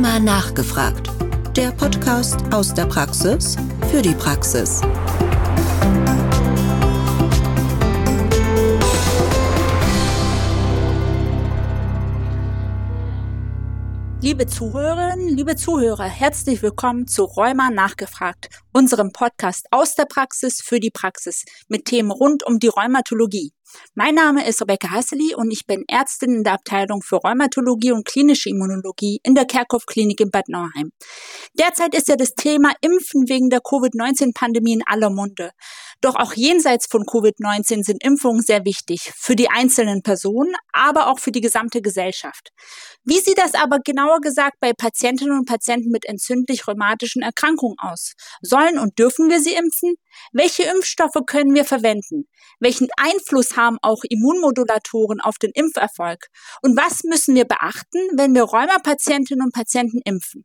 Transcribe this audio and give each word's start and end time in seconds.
Rheuma 0.00 0.18
nachgefragt. 0.18 1.10
Der 1.54 1.72
Podcast 1.72 2.38
aus 2.52 2.72
der 2.72 2.86
Praxis 2.86 3.56
für 3.90 4.00
die 4.00 4.14
Praxis. 4.14 4.80
Liebe 14.22 14.46
Zuhörerinnen, 14.46 15.28
liebe 15.28 15.56
Zuhörer, 15.56 16.04
herzlich 16.04 16.62
willkommen 16.62 17.06
zu 17.06 17.24
Rheuma 17.24 17.70
nachgefragt, 17.70 18.50
unserem 18.70 19.12
Podcast 19.12 19.66
aus 19.70 19.94
der 19.94 20.04
Praxis 20.04 20.60
für 20.62 20.78
die 20.78 20.90
Praxis 20.90 21.46
mit 21.68 21.86
Themen 21.86 22.10
rund 22.10 22.46
um 22.46 22.58
die 22.58 22.68
Rheumatologie. 22.68 23.52
Mein 23.94 24.16
Name 24.16 24.46
ist 24.46 24.60
Rebecca 24.60 24.90
Hasseli 24.90 25.34
und 25.34 25.50
ich 25.50 25.66
bin 25.66 25.84
Ärztin 25.88 26.34
in 26.34 26.44
der 26.44 26.54
Abteilung 26.54 27.00
für 27.02 27.16
Rheumatologie 27.16 27.92
und 27.92 28.04
klinische 28.04 28.50
Immunologie 28.50 29.20
in 29.22 29.34
der 29.34 29.46
Kerkhoff 29.46 29.86
Klinik 29.86 30.20
in 30.20 30.30
Bad 30.30 30.48
Nauheim. 30.48 30.92
Derzeit 31.58 31.94
ist 31.94 32.08
ja 32.08 32.16
das 32.16 32.34
Thema 32.34 32.72
Impfen 32.82 33.28
wegen 33.28 33.48
der 33.48 33.60
Covid-19-Pandemie 33.60 34.74
in 34.74 34.82
aller 34.84 35.10
Munde. 35.10 35.52
Doch 36.00 36.16
auch 36.16 36.32
jenseits 36.32 36.86
von 36.86 37.04
Covid-19 37.04 37.84
sind 37.84 38.02
Impfungen 38.02 38.42
sehr 38.42 38.64
wichtig 38.64 39.12
für 39.16 39.36
die 39.36 39.50
einzelnen 39.50 40.02
Personen, 40.02 40.54
aber 40.72 41.08
auch 41.08 41.18
für 41.18 41.30
die 41.30 41.42
gesamte 41.42 41.82
Gesellschaft. 41.82 42.50
Wie 43.04 43.18
sieht 43.18 43.38
das 43.38 43.54
aber 43.54 43.80
genauer 43.80 44.20
gesagt 44.20 44.56
bei 44.60 44.72
Patientinnen 44.72 45.38
und 45.38 45.46
Patienten 45.46 45.90
mit 45.90 46.06
entzündlich-rheumatischen 46.06 47.22
Erkrankungen 47.22 47.76
aus? 47.78 48.14
Sollen 48.40 48.78
und 48.78 48.98
dürfen 48.98 49.28
wir 49.28 49.40
sie 49.40 49.54
impfen? 49.54 49.96
Welche 50.32 50.64
Impfstoffe 50.64 51.20
können 51.26 51.54
wir 51.54 51.64
verwenden? 51.64 52.28
Welchen 52.58 52.88
Einfluss 52.96 53.56
haben 53.56 53.78
auch 53.82 54.02
Immunmodulatoren 54.08 55.20
auf 55.20 55.38
den 55.38 55.50
Impferfolg? 55.54 56.26
Und 56.62 56.76
was 56.76 57.04
müssen 57.04 57.34
wir 57.34 57.44
beachten, 57.44 57.98
wenn 58.16 58.34
wir 58.34 58.44
Rheumapatientinnen 58.44 59.44
und 59.44 59.52
Patienten 59.52 60.00
impfen? 60.04 60.44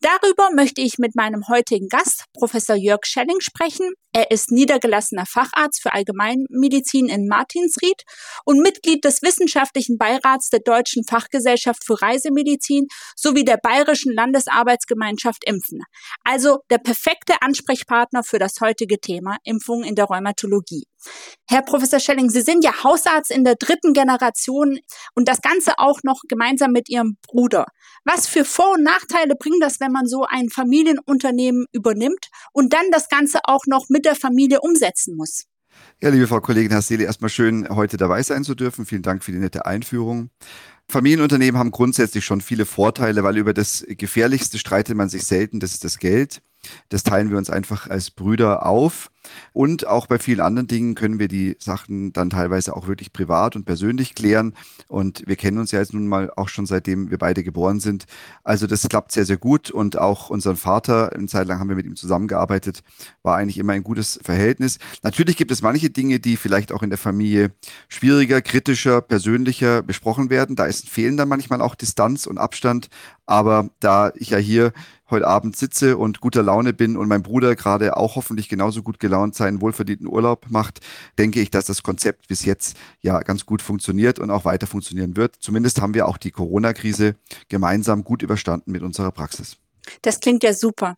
Darüber 0.00 0.50
möchte 0.54 0.80
ich 0.80 0.98
mit 0.98 1.14
meinem 1.14 1.48
heutigen 1.48 1.88
Gast, 1.88 2.24
Professor 2.32 2.76
Jörg 2.76 3.00
Schelling, 3.04 3.40
sprechen. 3.40 3.92
Er 4.12 4.30
ist 4.30 4.50
niedergelassener 4.50 5.24
Facharzt 5.26 5.82
für 5.82 5.92
Allgemeinmedizin 5.92 7.08
in 7.08 7.28
Martinsried 7.28 8.02
und 8.44 8.60
Mitglied 8.60 9.04
des 9.04 9.22
wissenschaftlichen 9.22 9.98
Beirats 9.98 10.48
der 10.48 10.60
Deutschen 10.60 11.04
Fachgesellschaft 11.04 11.84
für 11.84 12.00
Reisemedizin 12.00 12.86
sowie 13.14 13.44
der 13.44 13.58
Bayerischen 13.58 14.12
Landesarbeitsgemeinschaft 14.12 15.44
Impfen. 15.46 15.82
Also 16.24 16.58
der 16.70 16.78
perfekte 16.78 17.40
Ansprechpartner 17.40 18.24
für 18.24 18.38
das 18.38 18.54
heutige 18.60 18.98
Thema 19.00 19.36
Impfungen 19.44 19.84
in 19.84 19.94
der 19.94 20.06
Rheumatologie. 20.06 20.84
Herr 21.48 21.62
Professor 21.62 22.00
Schelling, 22.00 22.30
Sie 22.30 22.42
sind 22.42 22.64
ja 22.64 22.84
Hausarzt 22.84 23.30
in 23.30 23.44
der 23.44 23.56
dritten 23.56 23.92
Generation 23.92 24.78
und 25.14 25.28
das 25.28 25.40
Ganze 25.40 25.78
auch 25.78 26.00
noch 26.02 26.22
gemeinsam 26.28 26.72
mit 26.72 26.88
Ihrem 26.88 27.16
Bruder. 27.26 27.66
Was 28.04 28.26
für 28.26 28.44
Vor- 28.44 28.74
und 28.74 28.82
Nachteile 28.82 29.34
bringt 29.36 29.62
das, 29.62 29.80
wenn 29.80 29.92
man 29.92 30.06
so 30.06 30.24
ein 30.28 30.48
Familienunternehmen 30.48 31.66
übernimmt 31.72 32.28
und 32.52 32.72
dann 32.72 32.90
das 32.90 33.08
Ganze 33.08 33.40
auch 33.44 33.66
noch 33.66 33.88
mit 33.88 34.04
der 34.04 34.14
Familie 34.14 34.60
umsetzen 34.60 35.16
muss? 35.16 35.44
Ja, 36.00 36.08
liebe 36.08 36.26
Frau 36.26 36.40
Kollegin 36.40 36.74
Hasseli, 36.74 37.04
erstmal 37.04 37.30
schön, 37.30 37.68
heute 37.68 37.96
dabei 37.96 38.22
sein 38.22 38.44
zu 38.44 38.54
dürfen. 38.54 38.86
Vielen 38.86 39.02
Dank 39.02 39.22
für 39.22 39.32
die 39.32 39.38
nette 39.38 39.66
Einführung. 39.66 40.30
Familienunternehmen 40.88 41.58
haben 41.58 41.70
grundsätzlich 41.70 42.24
schon 42.24 42.40
viele 42.40 42.66
Vorteile, 42.66 43.22
weil 43.22 43.36
über 43.36 43.54
das 43.54 43.84
Gefährlichste 43.86 44.58
streitet 44.58 44.96
man 44.96 45.08
sich 45.08 45.24
selten, 45.24 45.60
das 45.60 45.72
ist 45.72 45.84
das 45.84 45.98
Geld. 45.98 46.42
Das 46.88 47.02
teilen 47.02 47.30
wir 47.30 47.38
uns 47.38 47.50
einfach 47.50 47.88
als 47.88 48.10
Brüder 48.10 48.66
auf. 48.66 49.10
Und 49.52 49.86
auch 49.86 50.06
bei 50.06 50.18
vielen 50.18 50.40
anderen 50.40 50.68
Dingen 50.68 50.94
können 50.94 51.18
wir 51.18 51.28
die 51.28 51.56
Sachen 51.58 52.12
dann 52.12 52.30
teilweise 52.30 52.76
auch 52.76 52.86
wirklich 52.86 53.12
privat 53.12 53.56
und 53.56 53.64
persönlich 53.64 54.14
klären. 54.14 54.54
Und 54.88 55.22
wir 55.26 55.36
kennen 55.36 55.58
uns 55.58 55.70
ja 55.70 55.80
jetzt 55.80 55.92
nun 55.94 56.06
mal 56.06 56.30
auch 56.36 56.48
schon 56.48 56.66
seitdem 56.66 57.10
wir 57.10 57.18
beide 57.18 57.42
geboren 57.42 57.80
sind. 57.80 58.04
Also 58.44 58.66
das 58.66 58.88
klappt 58.88 59.12
sehr, 59.12 59.24
sehr 59.24 59.36
gut. 59.36 59.70
Und 59.70 59.98
auch 59.98 60.30
unseren 60.30 60.56
Vater, 60.56 61.12
eine 61.12 61.26
Zeit 61.26 61.46
lang 61.46 61.58
haben 61.58 61.68
wir 61.68 61.76
mit 61.76 61.86
ihm 61.86 61.96
zusammengearbeitet, 61.96 62.82
war 63.22 63.36
eigentlich 63.36 63.58
immer 63.58 63.72
ein 63.72 63.84
gutes 63.84 64.20
Verhältnis. 64.22 64.78
Natürlich 65.02 65.36
gibt 65.36 65.50
es 65.50 65.62
manche 65.62 65.90
Dinge, 65.90 66.20
die 66.20 66.36
vielleicht 66.36 66.72
auch 66.72 66.82
in 66.82 66.90
der 66.90 66.98
Familie 66.98 67.52
schwieriger, 67.88 68.42
kritischer, 68.42 69.00
persönlicher 69.00 69.82
besprochen 69.82 70.30
werden. 70.30 70.56
Da 70.56 70.66
ist, 70.66 70.88
fehlen 70.88 71.16
dann 71.16 71.28
manchmal 71.28 71.60
auch 71.60 71.74
Distanz 71.74 72.26
und 72.26 72.38
Abstand. 72.38 72.88
Aber 73.26 73.70
da 73.78 74.12
ich 74.16 74.30
ja 74.30 74.38
hier 74.38 74.72
heute 75.10 75.26
Abend 75.26 75.56
sitze 75.56 75.96
und 75.96 76.20
guter 76.20 76.42
Laune 76.42 76.72
bin 76.72 76.96
und 76.96 77.08
mein 77.08 77.22
Bruder 77.22 77.56
gerade 77.56 77.96
auch 77.96 78.16
hoffentlich 78.16 78.48
genauso 78.48 78.82
gut 78.82 79.00
gelaunt 79.00 79.19
seinen 79.32 79.60
wohlverdienten 79.60 80.06
Urlaub 80.06 80.46
macht, 80.48 80.80
denke 81.18 81.40
ich, 81.40 81.50
dass 81.50 81.66
das 81.66 81.82
Konzept 81.82 82.28
bis 82.28 82.44
jetzt 82.44 82.76
ja 83.00 83.20
ganz 83.20 83.46
gut 83.46 83.62
funktioniert 83.62 84.18
und 84.18 84.30
auch 84.30 84.44
weiter 84.44 84.66
funktionieren 84.66 85.16
wird. 85.16 85.36
Zumindest 85.40 85.80
haben 85.80 85.94
wir 85.94 86.08
auch 86.08 86.18
die 86.18 86.30
Corona-Krise 86.30 87.16
gemeinsam 87.48 88.04
gut 88.04 88.22
überstanden 88.22 88.72
mit 88.72 88.82
unserer 88.82 89.12
Praxis. 89.12 89.56
Das 90.02 90.20
klingt 90.20 90.42
ja 90.42 90.52
super. 90.52 90.96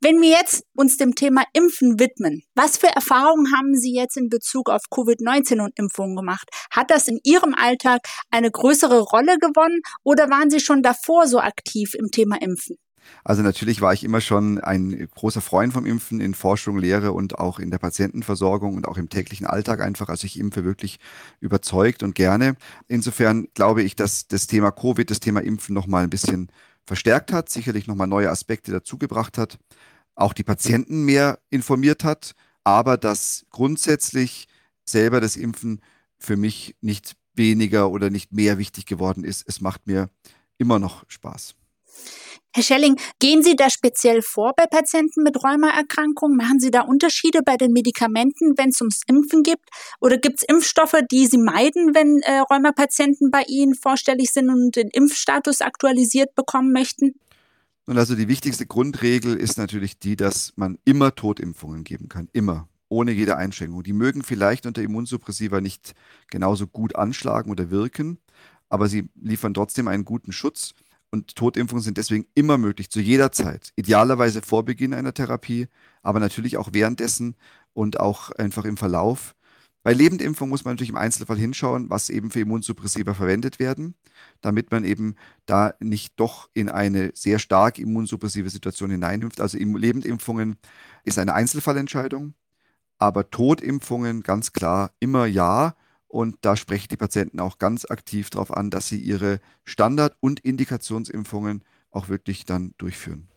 Wenn 0.00 0.20
wir 0.20 0.30
jetzt 0.30 0.64
uns 0.74 0.96
dem 0.96 1.14
Thema 1.14 1.44
Impfen 1.52 2.00
widmen, 2.00 2.42
was 2.54 2.76
für 2.76 2.88
Erfahrungen 2.88 3.52
haben 3.56 3.76
Sie 3.76 3.94
jetzt 3.94 4.16
in 4.16 4.28
Bezug 4.28 4.68
auf 4.68 4.82
Covid-19 4.90 5.62
und 5.62 5.78
Impfungen 5.78 6.16
gemacht? 6.16 6.48
Hat 6.72 6.90
das 6.90 7.06
in 7.06 7.20
Ihrem 7.22 7.54
Alltag 7.54 8.00
eine 8.30 8.50
größere 8.50 9.00
Rolle 9.00 9.38
gewonnen 9.38 9.80
oder 10.02 10.28
waren 10.28 10.50
Sie 10.50 10.60
schon 10.60 10.82
davor 10.82 11.28
so 11.28 11.38
aktiv 11.38 11.94
im 11.94 12.10
Thema 12.10 12.40
Impfen? 12.42 12.76
Also 13.24 13.42
natürlich 13.42 13.80
war 13.80 13.92
ich 13.92 14.04
immer 14.04 14.20
schon 14.20 14.58
ein 14.58 15.08
großer 15.14 15.40
Freund 15.40 15.72
vom 15.72 15.86
Impfen 15.86 16.20
in 16.20 16.34
Forschung, 16.34 16.78
Lehre 16.78 17.12
und 17.12 17.38
auch 17.38 17.58
in 17.58 17.70
der 17.70 17.78
Patientenversorgung 17.78 18.74
und 18.74 18.86
auch 18.88 18.96
im 18.96 19.08
täglichen 19.08 19.46
Alltag 19.46 19.80
einfach. 19.80 20.08
Also 20.08 20.26
ich 20.26 20.38
impfe 20.38 20.64
wirklich 20.64 20.98
überzeugt 21.40 22.02
und 22.02 22.14
gerne. 22.14 22.56
Insofern 22.88 23.48
glaube 23.54 23.82
ich, 23.82 23.96
dass 23.96 24.28
das 24.28 24.46
Thema 24.46 24.70
Covid, 24.70 25.10
das 25.10 25.20
Thema 25.20 25.40
Impfen 25.40 25.74
nochmal 25.74 26.04
ein 26.04 26.10
bisschen 26.10 26.50
verstärkt 26.84 27.32
hat, 27.32 27.48
sicherlich 27.48 27.86
nochmal 27.86 28.08
neue 28.08 28.30
Aspekte 28.30 28.72
dazugebracht 28.72 29.38
hat, 29.38 29.58
auch 30.14 30.32
die 30.32 30.44
Patienten 30.44 31.04
mehr 31.04 31.38
informiert 31.50 32.04
hat, 32.04 32.34
aber 32.64 32.96
dass 32.96 33.46
grundsätzlich 33.50 34.48
selber 34.84 35.20
das 35.20 35.36
Impfen 35.36 35.80
für 36.18 36.36
mich 36.36 36.76
nicht 36.80 37.16
weniger 37.34 37.90
oder 37.90 38.10
nicht 38.10 38.32
mehr 38.32 38.58
wichtig 38.58 38.86
geworden 38.86 39.24
ist. 39.24 39.44
Es 39.46 39.60
macht 39.60 39.86
mir 39.86 40.10
immer 40.58 40.78
noch 40.78 41.04
Spaß. 41.08 41.54
Herr 42.54 42.62
Schelling, 42.62 42.96
gehen 43.18 43.42
Sie 43.42 43.56
da 43.56 43.70
speziell 43.70 44.20
vor 44.20 44.52
bei 44.54 44.66
Patienten 44.66 45.22
mit 45.22 45.42
Rheumaerkrankungen? 45.42 46.36
Machen 46.36 46.60
Sie 46.60 46.70
da 46.70 46.82
Unterschiede 46.82 47.40
bei 47.42 47.56
den 47.56 47.72
Medikamenten, 47.72 48.58
wenn 48.58 48.68
es 48.68 48.80
ums 48.82 49.00
Impfen 49.06 49.42
gibt? 49.42 49.70
Oder 50.00 50.18
gibt 50.18 50.40
es 50.40 50.44
Impfstoffe, 50.44 50.96
die 51.10 51.26
Sie 51.26 51.38
meiden, 51.38 51.94
wenn 51.94 52.20
äh, 52.20 52.40
Rheumapatienten 52.40 53.30
bei 53.30 53.44
Ihnen 53.48 53.74
vorstellig 53.74 54.32
sind 54.32 54.50
und 54.50 54.76
den 54.76 54.88
Impfstatus 54.88 55.62
aktualisiert 55.62 56.34
bekommen 56.34 56.72
möchten? 56.72 57.14
Und 57.86 57.96
also 57.96 58.14
die 58.14 58.28
wichtigste 58.28 58.66
Grundregel 58.66 59.36
ist 59.36 59.56
natürlich 59.56 59.98
die, 59.98 60.16
dass 60.16 60.52
man 60.56 60.78
immer 60.84 61.14
Totimpfungen 61.14 61.84
geben 61.84 62.10
kann. 62.10 62.28
Immer. 62.34 62.68
Ohne 62.88 63.12
jede 63.12 63.38
Einschränkung. 63.38 63.82
Die 63.82 63.94
mögen 63.94 64.22
vielleicht 64.22 64.66
unter 64.66 64.82
Immunsuppressiva 64.82 65.62
nicht 65.62 65.94
genauso 66.30 66.66
gut 66.66 66.96
anschlagen 66.96 67.50
oder 67.50 67.70
wirken, 67.70 68.18
aber 68.68 68.88
sie 68.88 69.08
liefern 69.14 69.54
trotzdem 69.54 69.88
einen 69.88 70.04
guten 70.04 70.32
Schutz. 70.32 70.74
Und 71.14 71.36
Totimpfungen 71.36 71.82
sind 71.82 71.98
deswegen 71.98 72.26
immer 72.34 72.56
möglich, 72.56 72.90
zu 72.90 72.98
jeder 72.98 73.32
Zeit. 73.32 73.72
Idealerweise 73.76 74.40
vor 74.40 74.64
Beginn 74.64 74.94
einer 74.94 75.12
Therapie, 75.12 75.68
aber 76.02 76.20
natürlich 76.20 76.56
auch 76.56 76.70
währenddessen 76.72 77.36
und 77.74 78.00
auch 78.00 78.30
einfach 78.30 78.64
im 78.64 78.78
Verlauf. 78.78 79.34
Bei 79.82 79.92
Lebendimpfung 79.92 80.48
muss 80.48 80.64
man 80.64 80.74
natürlich 80.74 80.90
im 80.90 80.96
Einzelfall 80.96 81.36
hinschauen, 81.36 81.90
was 81.90 82.08
eben 82.08 82.30
für 82.30 82.40
Immunsuppressiva 82.40 83.12
verwendet 83.12 83.58
werden, 83.58 83.94
damit 84.40 84.70
man 84.70 84.84
eben 84.84 85.16
da 85.44 85.74
nicht 85.80 86.14
doch 86.18 86.48
in 86.54 86.70
eine 86.70 87.10
sehr 87.14 87.38
stark 87.38 87.78
immunsuppressive 87.78 88.48
Situation 88.48 88.90
hineinhüpft. 88.90 89.40
Also 89.40 89.58
Lebendimpfungen 89.58 90.56
ist 91.04 91.18
eine 91.18 91.34
Einzelfallentscheidung, 91.34 92.34
aber 92.98 93.28
Totimpfungen 93.28 94.22
ganz 94.22 94.52
klar 94.52 94.92
immer 94.98 95.26
ja. 95.26 95.74
Und 96.12 96.36
da 96.42 96.56
sprechen 96.56 96.88
die 96.90 96.98
Patienten 96.98 97.40
auch 97.40 97.56
ganz 97.56 97.86
aktiv 97.86 98.28
darauf 98.28 98.54
an, 98.54 98.68
dass 98.68 98.86
sie 98.86 98.98
ihre 98.98 99.40
Standard- 99.64 100.14
und 100.20 100.40
Indikationsimpfungen 100.40 101.64
auch 101.90 102.10
wirklich 102.10 102.44
dann 102.44 102.74
durchführen. 102.76 103.28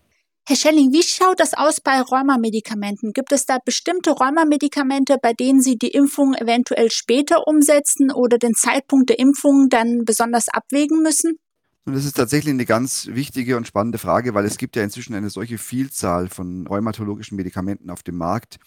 Herr 0.45 0.57
Schelling, 0.57 0.91
wie 0.91 1.01
schaut 1.01 1.39
das 1.39 1.53
aus 1.53 1.79
bei 1.79 2.01
Rheumamedikamenten? 2.01 3.13
Gibt 3.13 3.31
es 3.31 3.45
da 3.45 3.59
bestimmte 3.63 4.11
Rheumamedikamente, 4.11 5.17
bei 5.21 5.31
denen 5.31 5.61
Sie 5.61 5.77
die 5.77 5.87
Impfung 5.87 6.33
eventuell 6.33 6.91
später 6.91 7.47
umsetzen 7.47 8.11
oder 8.11 8.37
den 8.37 8.53
Zeitpunkt 8.53 9.09
der 9.09 9.19
Impfung 9.19 9.69
dann 9.69 10.03
besonders 10.03 10.49
abwägen 10.49 11.01
müssen? 11.01 11.39
Und 11.87 11.93
das 11.93 12.03
ist 12.03 12.17
tatsächlich 12.17 12.51
eine 12.51 12.65
ganz 12.65 13.09
wichtige 13.11 13.57
und 13.57 13.67
spannende 13.67 13.99
Frage, 13.99 14.33
weil 14.33 14.43
es 14.45 14.57
gibt 14.57 14.75
ja 14.75 14.81
inzwischen 14.83 15.13
eine 15.13 15.29
solche 15.29 15.59
Vielzahl 15.59 16.29
von 16.29 16.65
rheumatologischen 16.65 17.35
Medikamenten 17.35 17.91
auf 17.91 18.01
dem 18.01 18.17
Markt, 18.17 18.57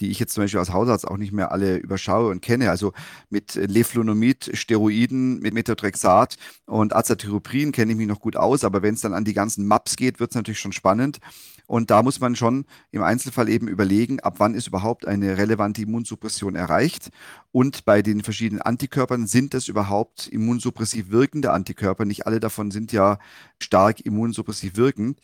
die 0.00 0.10
ich 0.10 0.18
jetzt 0.18 0.34
zum 0.34 0.42
Beispiel 0.42 0.58
als 0.58 0.72
Hausarzt 0.72 1.06
auch 1.06 1.16
nicht 1.16 1.32
mehr 1.32 1.52
alle 1.52 1.76
überschaue 1.76 2.32
und 2.32 2.42
kenne. 2.42 2.70
Also 2.70 2.92
mit 3.30 3.54
Leflunomid, 3.54 4.50
Steroiden, 4.54 5.38
mit 5.38 5.54
Methotrexat 5.54 6.36
und 6.66 6.96
Azathioprин 6.96 7.70
kenne 7.70 7.92
ich 7.92 7.98
mich 7.98 8.08
noch 8.08 8.18
gut 8.18 8.34
aus, 8.34 8.64
aber 8.64 8.82
wenn 8.82 8.94
es 8.94 9.02
dann 9.02 9.14
an 9.14 9.24
die 9.24 9.34
ganzen 9.34 9.66
MAPs 9.68 9.94
geht, 9.94 10.18
wird 10.18 10.32
es 10.32 10.34
natürlich 10.34 10.58
schon 10.58 10.72
spannend. 10.72 11.20
Und 11.66 11.90
da 11.90 12.02
muss 12.02 12.20
man 12.20 12.36
schon 12.36 12.66
im 12.90 13.02
Einzelfall 13.02 13.48
eben 13.48 13.68
überlegen, 13.68 14.20
ab 14.20 14.34
wann 14.38 14.54
ist 14.54 14.66
überhaupt 14.66 15.06
eine 15.06 15.38
relevante 15.38 15.82
Immunsuppression 15.82 16.54
erreicht. 16.54 17.10
Und 17.52 17.84
bei 17.84 18.02
den 18.02 18.22
verschiedenen 18.22 18.62
Antikörpern 18.62 19.26
sind 19.26 19.54
das 19.54 19.68
überhaupt 19.68 20.28
immunsuppressiv 20.28 21.10
wirkende 21.10 21.52
Antikörper. 21.52 22.04
Nicht 22.04 22.26
alle 22.26 22.40
davon 22.40 22.70
sind 22.70 22.92
ja 22.92 23.18
stark 23.58 24.00
immunsuppressiv 24.00 24.76
wirkend 24.76 25.20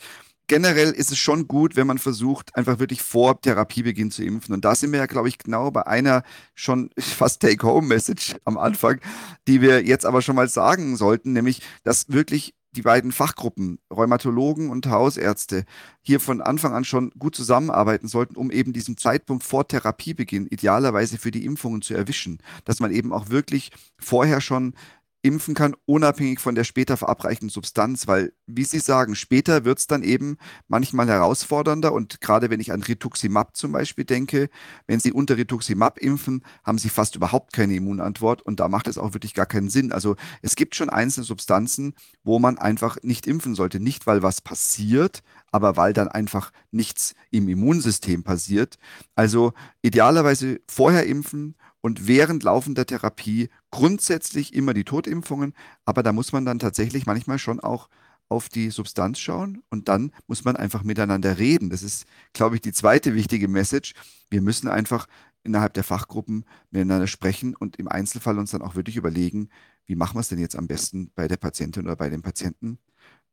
generell 0.51 0.91
ist 0.91 1.13
es 1.13 1.19
schon 1.19 1.47
gut, 1.47 1.77
wenn 1.77 1.87
man 1.87 1.99
versucht, 1.99 2.57
einfach 2.57 2.81
wirklich 2.81 3.03
vor 3.03 3.41
Therapiebeginn 3.41 4.11
zu 4.11 4.25
impfen. 4.25 4.53
Und 4.53 4.65
da 4.65 4.75
sind 4.75 4.91
wir 4.91 4.99
ja, 4.99 5.07
glaube 5.07 5.29
ich, 5.29 5.39
genau 5.39 5.71
bei 5.71 5.87
einer 5.87 6.25
schon 6.57 6.91
fast 6.99 7.41
Take-Home-Message 7.41 8.35
am 8.45 8.59
Anfang, 8.59 8.99
die 9.47 9.61
wir 9.61 9.85
jetzt 9.85 10.05
aber 10.05 10.23
schon 10.23 10.35
mal 10.35 10.49
sagen 10.49 10.97
sollten, 10.97 11.33
nämlich, 11.33 11.63
dass 11.85 12.09
wirklich 12.09 12.53
die 12.72 12.82
beiden 12.82 13.12
Fachgruppen, 13.12 13.78
Rheumatologen 13.90 14.70
und 14.70 14.87
Hausärzte, 14.87 15.64
hier 16.02 16.20
von 16.20 16.40
Anfang 16.40 16.72
an 16.72 16.84
schon 16.84 17.11
gut 17.19 17.34
zusammenarbeiten 17.34 18.08
sollten, 18.08 18.37
um 18.37 18.50
eben 18.50 18.72
diesen 18.72 18.96
Zeitpunkt 18.96 19.43
vor 19.43 19.67
Therapiebeginn 19.67 20.46
idealerweise 20.46 21.19
für 21.19 21.31
die 21.31 21.44
Impfungen 21.44 21.82
zu 21.82 21.94
erwischen. 21.94 22.38
Dass 22.64 22.81
man 22.81 22.93
eben 22.93 23.12
auch 23.12 23.31
wirklich 23.31 23.72
vorher 23.99 24.40
schon 24.40 24.75
impfen 25.22 25.55
kann, 25.55 25.75
unabhängig 25.87 26.40
von 26.40 26.55
der 26.55 26.64
später 26.64 26.96
verabreichten 26.96 27.49
Substanz, 27.49 28.06
weil, 28.06 28.32
wie 28.46 28.64
Sie 28.64 28.78
sagen, 28.78 29.14
später 29.14 29.64
wird 29.64 29.78
es 29.78 29.87
dann 29.87 30.02
eben 30.02 30.38
manchmal 30.69 31.08
herausfordernder 31.08 31.93
und 31.93 32.20
gerade 32.20 32.50
wenn 32.50 32.61
ich 32.61 32.72
an 32.72 32.82
Rituximab 32.82 33.56
zum 33.56 33.72
Beispiel 33.72 34.05
denke, 34.05 34.49
wenn 34.87 35.00
Sie 35.00 35.12
unter 35.12 35.37
Rituximab 35.37 35.99
impfen, 35.99 36.43
haben 36.64 36.78
Sie 36.78 36.88
fast 36.88 37.17
überhaupt 37.17 37.52
keine 37.52 37.75
Immunantwort 37.75 38.43
und 38.43 38.61
da 38.61 38.69
macht 38.69 38.88
es 38.88 38.99
auch 38.99 39.12
wirklich 39.12 39.34
gar 39.34 39.46
keinen 39.46 39.70
Sinn. 39.70 39.93
Also 39.93 40.17
es 40.43 40.56
gibt 40.56 40.75
schon 40.75 40.90
einzelne 40.90 41.25
Substanzen, 41.25 41.94
wo 42.25 42.38
man 42.38 42.58
einfach 42.58 42.96
nicht 43.02 43.26
impfen 43.26 43.55
sollte, 43.55 43.81
nicht 43.81 44.06
weil 44.06 44.22
was 44.22 44.40
passiert, 44.40 45.22
aber 45.50 45.76
weil 45.76 45.93
dann 45.93 46.08
einfach 46.08 46.52
nichts 46.70 47.14
im 47.31 47.49
Immunsystem 47.49 48.23
passiert. 48.23 48.79
Also 49.14 49.52
idealerweise 49.82 50.61
vorher 50.69 51.06
impfen 51.06 51.56
und 51.81 52.06
während 52.06 52.43
laufender 52.43 52.87
Therapie 52.87 53.49
grundsätzlich 53.70 54.55
immer 54.55 54.75
die 54.75 54.85
Totimpfungen, 54.85 55.55
aber 55.85 56.02
da 56.02 56.12
muss 56.12 56.32
man 56.32 56.44
dann 56.44 56.58
tatsächlich 56.58 57.06
manchmal 57.06 57.38
schon 57.38 57.61
auch 57.61 57.88
auf 58.29 58.49
die 58.49 58.70
Substanz 58.70 59.19
schauen 59.19 59.62
und 59.70 59.88
dann 59.88 60.12
muss 60.29 60.44
man 60.44 60.56
einfach 60.56 60.85
miteinander 60.85 61.38
reden. 61.38 61.69
Das 61.69 61.82
ist, 61.82 62.06
glaube 62.32 62.55
ich, 62.55 62.61
die 62.61 62.73
zweite 62.73 63.14
wichtige 63.14 63.49
Message. 63.49 63.94
Wir 64.31 64.41
müssen 64.41 64.69
einfach 64.69 65.06
innerhalb 65.43 65.75
der 65.75 65.85
Fachgruppen 65.85 66.44
miteinander 66.70 67.08
sprechen 67.08 67.56
und 67.56 67.76
im 67.76 67.88
Einzelfall 67.88 68.38
uns 68.38 68.53
dann 68.53 68.62
auch 68.62 68.76
wirklich 68.76 68.96
überlegen, 68.96 69.49
wie 69.87 69.96
machen 69.96 70.14
wir 70.14 70.20
es 70.20 70.29
denn 70.29 70.38
jetzt 70.38 70.56
am 70.56 70.69
besten 70.69 71.11
bei 71.14 71.26
der 71.26 71.38
Patientin 71.38 71.87
oder 71.87 71.96
bei 71.96 72.08
dem 72.08 72.23
Patienten, 72.23 72.79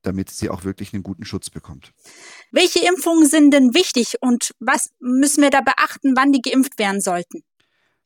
damit 0.01 0.29
sie 0.29 0.49
auch 0.49 0.63
wirklich 0.63 0.93
einen 0.93 1.03
guten 1.03 1.25
Schutz 1.25 1.49
bekommt. 1.49 1.93
Welche 2.51 2.79
Impfungen 2.79 3.27
sind 3.27 3.51
denn 3.51 3.73
wichtig 3.73 4.15
und 4.21 4.51
was 4.59 4.91
müssen 4.99 5.41
wir 5.41 5.49
da 5.49 5.61
beachten, 5.61 6.13
wann 6.15 6.31
die 6.31 6.41
geimpft 6.41 6.79
werden 6.79 7.01
sollten? 7.01 7.43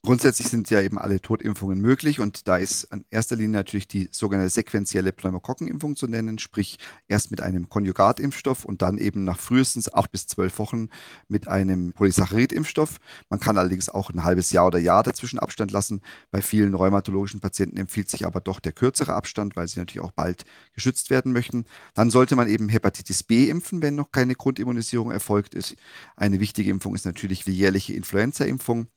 Grundsätzlich 0.04 0.48
sind 0.48 0.68
ja 0.72 0.82
eben 0.82 0.98
alle 0.98 1.22
Totimpfungen 1.22 1.80
möglich 1.80 2.20
und 2.20 2.48
da 2.48 2.58
ist 2.58 2.86
in 2.86 3.06
erster 3.12 3.36
Linie 3.36 3.52
natürlich 3.52 3.88
die 3.88 4.10
sogenannte 4.12 4.50
sequentielle 4.50 5.12
Pneumokokkenimpfung 5.12 5.96
zu 5.96 6.08
nennen, 6.08 6.40
sprich 6.40 6.80
erst 7.08 7.30
mit 7.30 7.40
einem 7.40 7.70
Konjugatimpfstoff 7.70 8.66
und 8.66 8.82
dann 8.82 8.98
eben 8.98 9.26
nach 9.26 9.38
frühestens 9.38 9.94
acht 9.94 10.12
bis 10.12 10.26
zwölf 10.26 10.58
Wochen 10.58 10.90
mit 11.28 11.48
einem 11.48 11.94
Polysaccharid-Impfstoff. 11.94 12.98
Man 13.30 13.40
kann 13.40 13.60
allerdings 13.60 13.90
auch 13.90 14.10
ein 14.10 14.24
halbes 14.24 14.50
Jahr 14.50 14.66
oder 14.66 14.80
Jahr 14.80 15.04
dazwischen 15.04 15.38
Abstand 15.38 15.70
lassen. 15.70 16.02
Bei 16.32 16.42
vielen 16.42 16.74
rheumatologischen 16.74 17.40
Patienten 17.40 17.78
empfiehlt 17.78 18.10
sich 18.10 18.26
aber 18.26 18.42
doch 18.42 18.60
der 18.60 18.72
kürzere 18.72 19.14
Abstand, 19.14 19.56
weil 19.56 19.68
sie 19.68 19.78
natürlich 19.80 20.04
auch 20.04 20.14
bald 20.14 20.46
geschützt 20.74 21.12
werden 21.12 21.32
möchten. 21.32 21.66
Dann 21.94 22.10
sollte 22.10 22.36
man 22.36 22.50
eben 22.50 22.70
Hepatitis 22.70 23.22
B 23.22 23.50
impfen, 23.50 23.84
wenn 23.84 23.94
noch 23.94 24.12
keine 24.12 24.34
Grundimmunisierung 24.34 25.12
erfolgt 25.12 25.54
ist. 25.54 25.76
Eine 26.16 26.40
wichtige 26.40 26.72
Impfung 26.72 26.96
ist 26.96 27.06
natürlich 27.06 27.44
die 27.44 27.56
jährliche 27.56 27.94
Influenza-Impfung. 27.94 28.88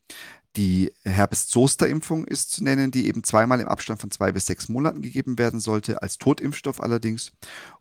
Die 0.57 0.93
Herpes-Zoster-Impfung 1.03 2.27
ist 2.27 2.53
zu 2.53 2.63
nennen, 2.63 2.93
die 2.93 3.09
eben 3.09 3.25
zweimal 3.25 3.59
im 3.59 3.67
Abstand 3.67 4.01
von 4.01 4.13
zwei 4.13 4.31
bis 4.31 4.47
sechs 4.47 4.69
Monaten 4.69 5.03
gegeben 5.03 5.37
werden 5.37 5.59
sollte, 5.59 6.01
als 6.01 6.17
Totimpfstoff 6.17 6.81
allerdings. 6.81 7.33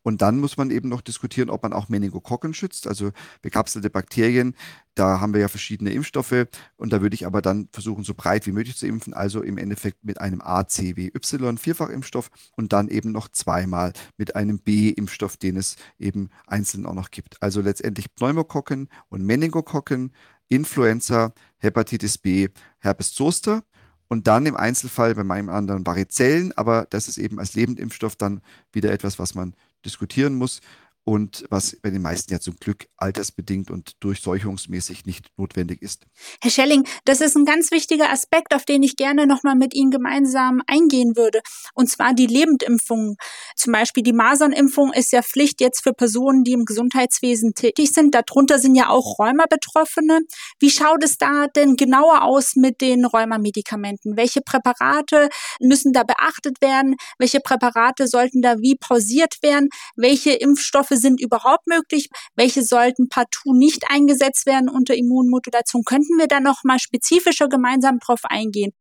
Und 0.02 0.24
dann 0.24 0.40
muss 0.40 0.58
man 0.58 0.72
eben 0.72 0.90
noch 0.90 1.02
diskutieren, 1.02 1.52
ob 1.52 1.62
man 1.62 1.72
auch 1.72 1.88
Meningokokken 1.88 2.56
schützt, 2.56 2.88
also 2.88 3.12
bekapselte 3.44 3.92
Bakterien. 3.92 4.56
Da 4.96 5.20
haben 5.20 5.34
wir 5.34 5.42
ja 5.42 5.50
verschiedene 5.50 5.92
Impfstoffe 5.92 6.48
und 6.76 6.92
da 6.92 7.02
würde 7.02 7.14
ich 7.14 7.28
aber 7.28 7.44
dann 7.44 7.70
versuchen, 7.72 8.04
so 8.04 8.16
breit 8.16 8.48
wie 8.48 8.52
möglich 8.52 8.76
zu 8.76 8.88
impfen, 8.88 9.14
also 9.14 9.44
im 9.44 9.60
Endeffekt 9.60 10.04
mit 10.04 10.20
einem 10.20 10.42
ACWY-Vierfachimpfstoff 10.42 12.32
und 12.56 12.74
dann 12.74 12.88
eben 12.88 13.12
noch 13.12 13.28
zweimal 13.30 13.94
mit 14.18 14.36
einem 14.36 14.58
B-Impfstoff, 14.58 15.38
den 15.38 15.58
es 15.58 15.76
eben 16.00 16.32
einzeln 16.48 16.88
auch 16.88 16.96
noch 16.96 17.12
gibt. 17.12 17.38
Also 17.40 17.62
letztendlich 17.62 18.14
Pneumokokken 18.16 18.90
und 19.10 19.24
Meningokokken 19.24 20.12
Influenza, 20.56 21.34
Hepatitis 21.58 22.18
B, 22.18 22.50
Herpes 22.80 23.14
Zoster 23.14 23.64
und 24.08 24.28
dann 24.28 24.46
im 24.46 24.56
Einzelfall 24.56 25.16
bei 25.16 25.24
meinem 25.24 25.50
anderen 25.50 25.86
Varicellen, 25.86 26.52
aber 26.54 26.86
das 26.90 27.08
ist 27.08 27.18
eben 27.18 27.40
als 27.40 27.56
Lebendimpfstoff 27.56 28.16
dann 28.16 28.42
wieder 28.72 28.92
etwas, 28.92 29.20
was 29.20 29.36
man 29.36 29.56
diskutieren 29.86 30.36
muss 30.36 30.62
und 31.06 31.46
was 31.50 31.78
bei 31.82 31.90
den 31.90 32.02
meisten 32.02 32.32
ja 32.32 32.40
zum 32.40 32.56
Glück 32.56 32.88
altersbedingt 32.98 33.70
und 33.70 33.92
durchseuchungsmäßig 34.00 35.06
nicht 35.06 35.28
notwendig 35.38 35.82
ist. 35.82 36.06
Herr 36.42 36.52
Schelling, 36.52 36.88
das 37.04 37.20
ist 37.20 37.36
ein 37.36 37.46
ganz 37.46 37.72
wichtiger 37.72 38.10
Aspekt, 38.10 38.54
auf 38.54 38.64
den 38.64 38.84
ich 38.84 38.96
gerne 38.96 39.28
nochmal 39.28 39.56
mit 39.56 39.74
Ihnen 39.74 39.92
gemeinsam 39.92 40.62
eingehen 40.68 41.16
würde, 41.18 41.42
und 41.74 41.90
zwar 41.90 42.14
die 42.14 42.28
Lebendimpfungen. 42.28 43.18
Zum 43.56 43.74
Beispiel 43.74 44.04
die 44.04 44.14
Masernimpfung 44.14 44.94
ist 44.94 45.12
ja 45.12 45.22
Pflicht 45.22 45.60
jetzt 45.60 45.84
für 45.84 45.94
Personen, 45.94 46.44
die 46.44 46.54
im 46.54 46.66
Gesundheitswesen 46.66 47.54
tätig 47.54 47.92
sind. 47.92 48.16
Darunter 48.16 48.60
sind 48.60 48.76
ja 48.76 48.90
auch 48.90 49.20
Rheuma-Betroffene. 49.20 50.22
Wie 50.60 50.70
schaut 50.70 51.04
es 51.04 51.18
da 51.18 51.48
denn 51.48 51.76
genauer 51.76 52.24
aus 52.24 52.56
mit 52.56 52.80
den 52.80 53.06
Rheumamedikamenten? 53.06 54.16
Welche 54.16 54.42
Präparate 54.42 55.30
müssen 55.60 55.92
da 55.92 56.04
beachtet 56.04 56.62
werden? 56.62 56.96
Welche 57.20 57.42
Präparate 57.42 58.08
sollten 58.08 58.42
da 58.42 58.60
wie 58.60 58.76
pausiert 58.76 59.36
werden? 59.42 59.70
Welche 59.96 60.32
Impfstoffe 60.32 60.93
sind 60.98 61.22
überhaupt 61.22 61.68
möglich, 61.68 62.10
welche 62.36 62.64
sollten 62.64 63.10
partout 63.10 63.54
nicht 63.54 63.86
eingesetzt 63.90 64.46
werden 64.46 64.70
unter 64.70 64.96
Immunmodulation. 64.96 65.84
Könnten 65.84 66.18
wir 66.18 66.28
da 66.28 66.40
noch 66.40 66.64
mal 66.64 66.80
spezifischer 66.80 67.48
gemeinsam 67.50 68.00
drauf 68.00 68.22
eingehen? 68.24 68.72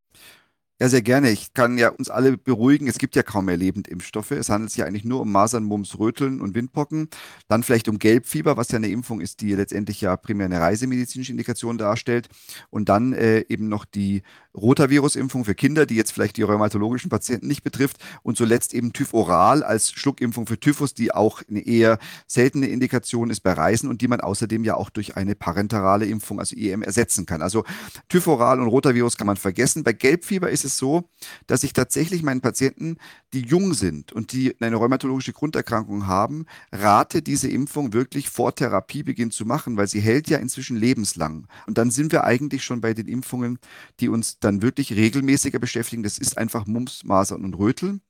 Ja, 0.81 0.89
sehr 0.89 1.03
gerne. 1.03 1.31
Ich 1.31 1.55
kann 1.55 1.79
ja 1.79 1.91
uns 1.91 2.11
alle 2.11 2.37
beruhigen. 2.37 2.89
Es 2.89 2.99
gibt 2.99 3.15
ja 3.15 3.23
kaum 3.23 3.45
mehr 3.45 3.57
Lebendimpfstoffe. 3.57 4.33
Es 4.33 4.49
handelt 4.49 4.71
sich 4.73 4.79
ja 4.79 4.87
eigentlich 4.87 5.05
nur 5.05 5.21
um 5.21 5.31
Masern, 5.31 5.63
Mumps, 5.63 5.97
Röteln 5.97 6.41
und 6.41 6.57
Windpocken. 6.57 7.09
Dann 7.47 7.63
vielleicht 7.63 7.89
um 7.89 8.01
Gelbfieber, 8.01 8.57
was 8.57 8.73
ja 8.73 8.79
eine 8.79 8.89
Impfung 8.89 9.21
ist, 9.21 9.43
die 9.43 9.55
letztendlich 9.55 10.01
ja 10.01 10.17
primär 10.17 10.47
eine 10.47 10.59
reisemedizinische 10.59 11.31
Indikation 11.31 11.79
darstellt. 11.79 12.29
Und 12.71 12.89
dann 12.89 13.13
äh, 13.13 13.45
eben 13.49 13.69
noch 13.69 13.85
die 13.85 14.23
Rotavirus-Impfung 14.57 15.45
für 15.45 15.55
Kinder, 15.55 15.87
die 15.87 15.95
jetzt 15.95 16.13
vielleicht 16.13 16.37
die 16.37 16.43
rheumatologischen 16.43 17.11
Patienten 17.11 17.47
nicht 17.47 17.63
betrifft. 17.63 17.99
Und 18.25 18.37
zuletzt 18.37 18.75
eben 18.75 18.93
Typhoral 18.93 19.63
als 19.63 19.93
Schluckimpfung 19.93 20.49
für 20.49 20.59
Typhus, 20.59 20.95
die 20.95 21.15
auch 21.15 21.43
eine 21.49 21.61
eher 21.61 21.99
seltene 22.27 22.67
Indikation 22.67 23.31
ist 23.31 23.41
bei 23.41 23.53
Reisen 23.53 23.89
und 23.89 24.01
die 24.01 24.09
man 24.09 24.21
außerdem 24.21 24.65
ja 24.65 24.75
auch 24.75 24.91
durch 24.91 25.17
eine 25.17 25.37
parenterale 25.37 26.07
Impfung, 26.07 26.41
also 26.41 26.57
IM, 26.57 26.83
ersetzen 26.83 27.25
kann. 27.25 27.41
Also 27.41 27.65
Typhoral 28.09 28.61
und 28.61 28.67
Rotavirus 28.67 29.17
kann 29.17 29.29
man 29.29 29.37
vergessen. 29.37 29.85
Bei 29.85 29.93
Gelbfieber 29.93 30.51
ist 30.51 30.62
es 30.65 30.77
so, 30.77 31.09
dass 31.47 31.65
ich 31.65 31.73
tatsächlich 31.73 32.23
meinen 32.23 32.41
Patienten, 32.41 32.97
die 33.33 33.43
jung 33.43 33.75
sind 33.75 34.13
und 34.13 34.33
die 34.33 34.61
eine 34.61 34.77
rheumatologische 34.77 35.33
Grunderkrankung 35.33 36.07
haben, 36.07 36.47
rate, 36.71 37.23
diese 37.23 37.49
Impfung 37.49 37.93
wirklich 37.93 38.29
vor 38.29 38.55
Therapiebeginn 38.55 39.31
zu 39.31 39.45
machen, 39.45 39.77
weil 39.77 39.87
sie 39.87 40.01
hält 40.01 40.29
ja 40.29 40.39
inzwischen 40.39 40.77
lebenslang. 40.77 41.47
Und 41.67 41.79
dann 41.79 41.91
sind 41.91 42.13
wir 42.13 42.25
eigentlich 42.25 42.65
schon 42.65 42.81
bei 42.81 42.95
den 42.95 43.09
Impfungen, 43.09 43.59
die 44.01 44.09
uns 44.09 44.39
dann 44.39 44.63
wirklich 44.63 44.93
regelmäßiger 44.93 45.59
beschäftigen. 45.59 46.03
Das 46.03 46.19
ist 46.19 46.39
einfach 46.39 46.67
Mumps, 46.67 47.05
Masern 47.05 47.45
und 47.45 47.55
Röteln. 47.55 48.01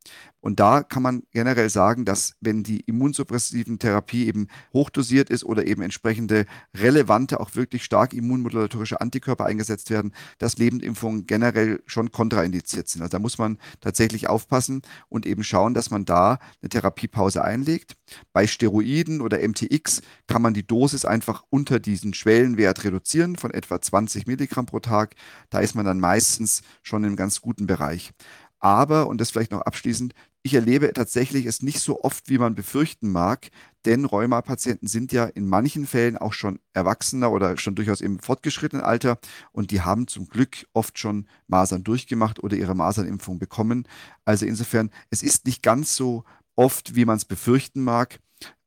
Und 0.41 0.59
da 0.59 0.83
kann 0.83 1.05
man 1.05 1.23
generell 1.31 1.71
sagen, 1.71 2.05
dass 2.05 2.35
wenn 2.41 2.65
die 2.65 2.81
immunsuppressiven 2.81 3.79
Therapie 3.79 4.27
eben 4.27 4.49
hochdosiert 4.73 5.31
ist 5.31 5.45
oder 5.45 5.67
eben 5.69 5.83
entsprechende 5.83 6.47
relevante, 6.75 7.39
auch 7.39 7.55
wirklich 7.55 7.85
stark 7.85 8.13
immunmodulatorische 8.13 9.01
Antikörper 9.01 9.47
eingesetzt 9.47 9.91
werden, 9.91 10.13
dass 10.39 10.59
Lebendimpfungen 10.59 11.27
generell 11.27 11.81
schon 11.87 12.11
kontraindiziert 12.43 12.89
sind. 12.89 13.03
Also 13.03 13.13
da 13.13 13.19
muss 13.19 13.39
man 13.39 13.59
tatsächlich 13.81 14.29
aufpassen 14.29 14.83
und 15.09 15.27
eben 15.27 15.45
schauen, 15.45 15.75
dass 15.75 15.91
man 15.91 16.05
da 16.05 16.39
eine 16.61 16.69
Therapiepause 16.69 17.43
einlegt. 17.43 17.97
Bei 18.33 18.47
Steroiden 18.47 19.21
oder 19.21 19.39
MTX 19.47 20.03
kann 20.27 20.43
man 20.43 20.55
die 20.55 20.67
Dosis 20.67 21.05
einfach 21.05 21.45
unter 21.51 21.79
diesen 21.79 22.15
Schwellenwert 22.15 22.85
reduzieren 22.85 23.37
von 23.37 23.53
etwa 23.53 23.81
20 23.81 24.27
Milligramm 24.27 24.67
pro 24.67 24.81
Tag. 24.81 25.15
Da 25.51 25.61
ist 25.61 25.75
man 25.75 25.87
dann 25.87 26.01
meistens 26.01 26.63
schon 26.83 27.05
im 27.05 27.17
ganz 27.17 27.41
guten 27.41 27.67
Bereich. 27.67 28.13
Aber, 28.59 29.09
und 29.09 29.21
das 29.21 29.31
vielleicht 29.31 29.51
noch 29.51 29.63
abschließend, 29.63 30.15
ich 30.43 30.55
erlebe 30.55 30.93
tatsächlich 30.93 31.47
es 31.47 31.63
nicht 31.63 31.81
so 31.81 32.03
oft, 32.03 32.29
wie 32.29 32.39
man 32.39 32.55
befürchten 32.55 33.11
mag, 33.11 33.51
denn 33.85 34.05
Rheuma-Patienten 34.05 34.87
sind 34.89 35.13
ja 35.13 35.25
in 35.25 35.47
manchen 35.47 35.87
Fällen 35.87 36.17
auch 36.17 36.33
schon 36.33 36.59
erwachsener 36.73 37.31
oder 37.31 37.57
schon 37.57 37.75
durchaus 37.75 38.01
im 38.01 38.19
fortgeschrittenen 38.19 38.85
Alter 38.85 39.19
und 39.53 39.71
die 39.71 39.83
haben 39.83 40.09
zum 40.09 40.27
Glück 40.29 40.67
oft 40.73 40.99
schon 40.99 41.29
Masern 41.47 41.85
durchgemacht 41.85 42.43
oder 42.43 42.57
ihre 42.57 42.75
Masernimpfung 42.75 43.39
bekommen. 43.39 43.87
Also 44.25 44.47
insofern, 44.47 44.91
es 45.11 45.23
ist 45.23 45.47
nicht 45.47 45.63
ganz 45.63 45.95
so 45.97 46.25
oft, 46.57 46.95
wie 46.95 47.05
man 47.05 47.17
es 47.17 47.25
befürchten 47.25 47.83
mag. 47.83 48.19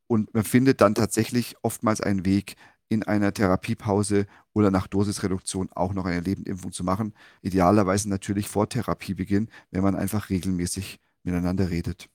Und 0.08 0.32
man 0.34 0.44
findet 0.44 0.80
dann 0.80 0.94
tatsächlich 0.94 1.56
oftmals 1.62 2.00
einen 2.00 2.24
Weg, 2.24 2.54
in 2.88 3.02
einer 3.02 3.32
Therapiepause 3.32 4.26
oder 4.52 4.70
nach 4.70 4.86
Dosisreduktion 4.86 5.68
auch 5.72 5.92
noch 5.92 6.04
eine 6.04 6.20
Lebendimpfung 6.20 6.72
zu 6.72 6.84
machen. 6.84 7.14
Idealerweise 7.42 8.08
natürlich 8.08 8.48
vor 8.48 8.68
Therapiebeginn, 8.68 9.48
wenn 9.70 9.82
man 9.82 9.96
einfach 9.96 10.30
regelmäßig 10.30 11.00
miteinander 11.26 11.70
redet. 11.70 12.08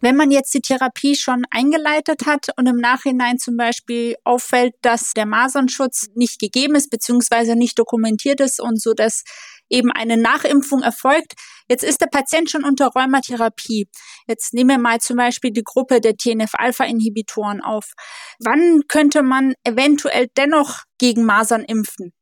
Wenn 0.00 0.14
man 0.14 0.30
jetzt 0.30 0.54
die 0.54 0.60
Therapie 0.60 1.16
schon 1.16 1.44
eingeleitet 1.50 2.24
hat 2.24 2.50
und 2.56 2.68
im 2.68 2.76
Nachhinein 2.76 3.38
zum 3.38 3.56
Beispiel 3.56 4.14
auffällt, 4.22 4.74
dass 4.82 5.12
der 5.12 5.26
Masernschutz 5.26 6.06
nicht 6.14 6.38
gegeben 6.38 6.76
ist, 6.76 6.90
beziehungsweise 6.90 7.56
nicht 7.56 7.76
dokumentiert 7.78 8.40
ist 8.40 8.60
und 8.60 8.80
so, 8.80 8.94
dass 8.94 9.24
eben 9.68 9.90
eine 9.90 10.16
Nachimpfung 10.16 10.82
erfolgt. 10.82 11.34
Jetzt 11.68 11.82
ist 11.82 12.00
der 12.00 12.06
Patient 12.06 12.48
schon 12.48 12.64
unter 12.64 12.86
Rheumatherapie. 12.86 13.88
Jetzt 14.28 14.54
nehmen 14.54 14.70
wir 14.70 14.78
mal 14.78 15.00
zum 15.00 15.16
Beispiel 15.16 15.50
die 15.50 15.64
Gruppe 15.64 16.00
der 16.00 16.16
TNF-Alpha-Inhibitoren 16.16 17.60
auf. 17.60 17.92
Wann 18.38 18.82
könnte 18.86 19.22
man 19.22 19.54
eventuell 19.64 20.28
dennoch 20.36 20.84
gegen 20.98 21.24
Masern 21.24 21.64
impfen? 21.64 22.12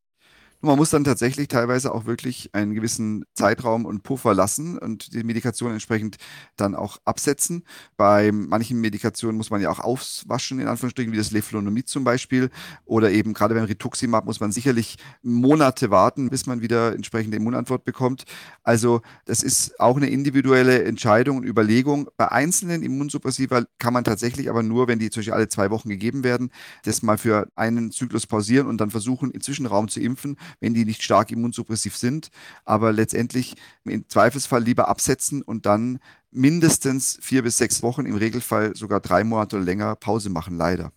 Man 0.67 0.77
muss 0.77 0.91
dann 0.91 1.05
tatsächlich 1.05 1.49
teilweise 1.49 1.95
auch 1.95 2.05
wirklich 2.07 2.51
einen 2.53 2.75
gewissen 2.75 3.25
Zeitraum 3.35 3.85
und 3.85 4.03
Puffer 4.03 4.35
lassen 4.35 4.79
und 4.79 5.15
die 5.15 5.25
Medikation 5.25 5.73
entsprechend 5.73 6.17
dann 6.57 6.75
auch 6.75 6.99
absetzen. 7.05 7.65
Bei 7.97 8.33
manchen 8.33 8.81
Medikationen 8.81 9.37
muss 9.37 9.51
man 9.51 9.61
ja 9.61 9.71
auch 9.71 9.81
auswaschen, 9.81 10.61
in 10.61 10.69
Anführungsstrichen, 10.69 11.13
wie 11.13 11.17
das 11.17 11.31
Leflunomid 11.31 11.89
zum 11.89 12.05
Beispiel. 12.05 12.51
Oder 12.85 13.11
eben 13.11 13.33
gerade 13.33 13.55
beim 13.55 13.65
Rituximab 13.65 14.27
muss 14.27 14.41
man 14.41 14.53
sicherlich 14.53 14.97
Monate 15.23 15.91
warten, 15.91 16.29
bis 16.29 16.47
man 16.47 16.61
wieder 16.61 16.95
entsprechende 16.95 17.37
Immunantwort 17.37 17.85
bekommt. 17.85 18.25
Also 18.63 19.01
das 19.25 19.43
ist 19.43 19.79
auch 19.81 19.97
eine 19.97 20.09
individuelle 20.09 20.85
Entscheidung 20.85 21.39
und 21.39 21.45
Überlegung. 21.45 22.09
Bei 22.17 22.31
einzelnen 22.33 22.83
Immunsuppressiva 22.83 23.65
kann 23.79 23.93
man 23.93 24.05
tatsächlich 24.05 24.51
aber 24.51 24.63
nur, 24.63 24.89
wenn 24.89 24.99
die 24.99 25.11
zum 25.11 25.21
Beispiel 25.21 25.35
alle 25.35 25.49
zwei 25.49 25.71
Wochen 25.71 25.89
gegeben 25.89 26.25
werden, 26.25 26.51
das 26.85 27.03
mal 27.03 27.19
für 27.19 27.49
einen 27.55 27.91
Zyklus 27.93 28.27
pausieren 28.27 28.67
und 28.67 28.81
dann 28.81 28.91
versuchen, 28.91 29.31
im 29.31 29.41
Zwischenraum 29.41 29.89
zu 29.89 30.01
impfen 30.01 30.37
wenn 30.61 30.75
die 30.75 30.85
nicht 30.85 31.03
stark 31.03 31.31
immunsuppressiv 31.31 31.97
sind. 31.97 32.31
Aber 32.65 32.93
letztendlich 32.93 33.55
im 33.85 34.09
Zweifelsfall 34.09 34.63
lieber 34.63 34.89
absetzen 34.89 35.43
und 35.43 35.67
dann 35.67 35.99
mindestens 36.31 37.19
vier 37.23 37.43
bis 37.43 37.57
sechs 37.57 37.83
Wochen, 37.83 38.07
im 38.07 38.17
Regelfall 38.17 38.77
sogar 38.77 39.01
drei 39.01 39.25
Monate 39.25 39.57
oder 39.57 39.65
länger 39.65 39.97
Pause 39.97 40.31
machen, 40.31 40.57
leider. 40.57 40.93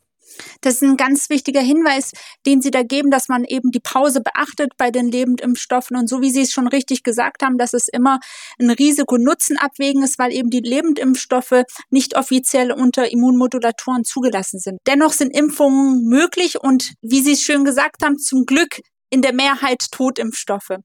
Das 0.62 0.76
ist 0.76 0.84
ein 0.84 0.98
ganz 0.98 1.30
wichtiger 1.30 1.62
Hinweis, 1.62 2.12
den 2.46 2.62
Sie 2.62 2.72
da 2.72 2.84
geben, 2.84 3.12
dass 3.12 3.28
man 3.28 3.44
eben 3.44 3.72
die 3.72 3.80
Pause 3.80 4.22
beachtet 4.22 4.74
bei 4.78 4.92
den 4.92 5.10
Lebendimpfstoffen. 5.10 5.98
Und 5.98 6.08
so 6.08 6.22
wie 6.22 6.32
Sie 6.32 6.42
es 6.42 6.52
schon 6.52 6.68
richtig 6.68 7.04
gesagt 7.04 7.44
haben, 7.44 7.58
dass 7.58 7.74
es 7.74 7.88
immer 7.88 8.20
ein 8.60 8.70
Risiko-Nutzen-Abwägen 8.70 10.04
ist, 10.04 10.20
weil 10.20 10.32
eben 10.34 10.50
die 10.50 10.62
Lebendimpfstoffe 10.62 11.64
nicht 11.90 12.16
offiziell 12.16 12.72
unter 12.72 13.12
Immunmodulatoren 13.12 14.04
zugelassen 14.04 14.60
sind. 14.60 14.80
Dennoch 14.88 15.14
sind 15.14 15.36
Impfungen 15.36 16.06
möglich 16.06 16.60
und 16.60 16.94
wie 17.02 17.22
Sie 17.22 17.34
es 17.34 17.42
schön 17.42 17.66
gesagt 17.66 18.04
haben, 18.04 18.18
zum 18.18 18.46
Glück 18.46 18.80
in 19.10 19.22
der 19.22 19.34
Mehrheit 19.34 19.86
Totimpfstoffe. 19.92 20.78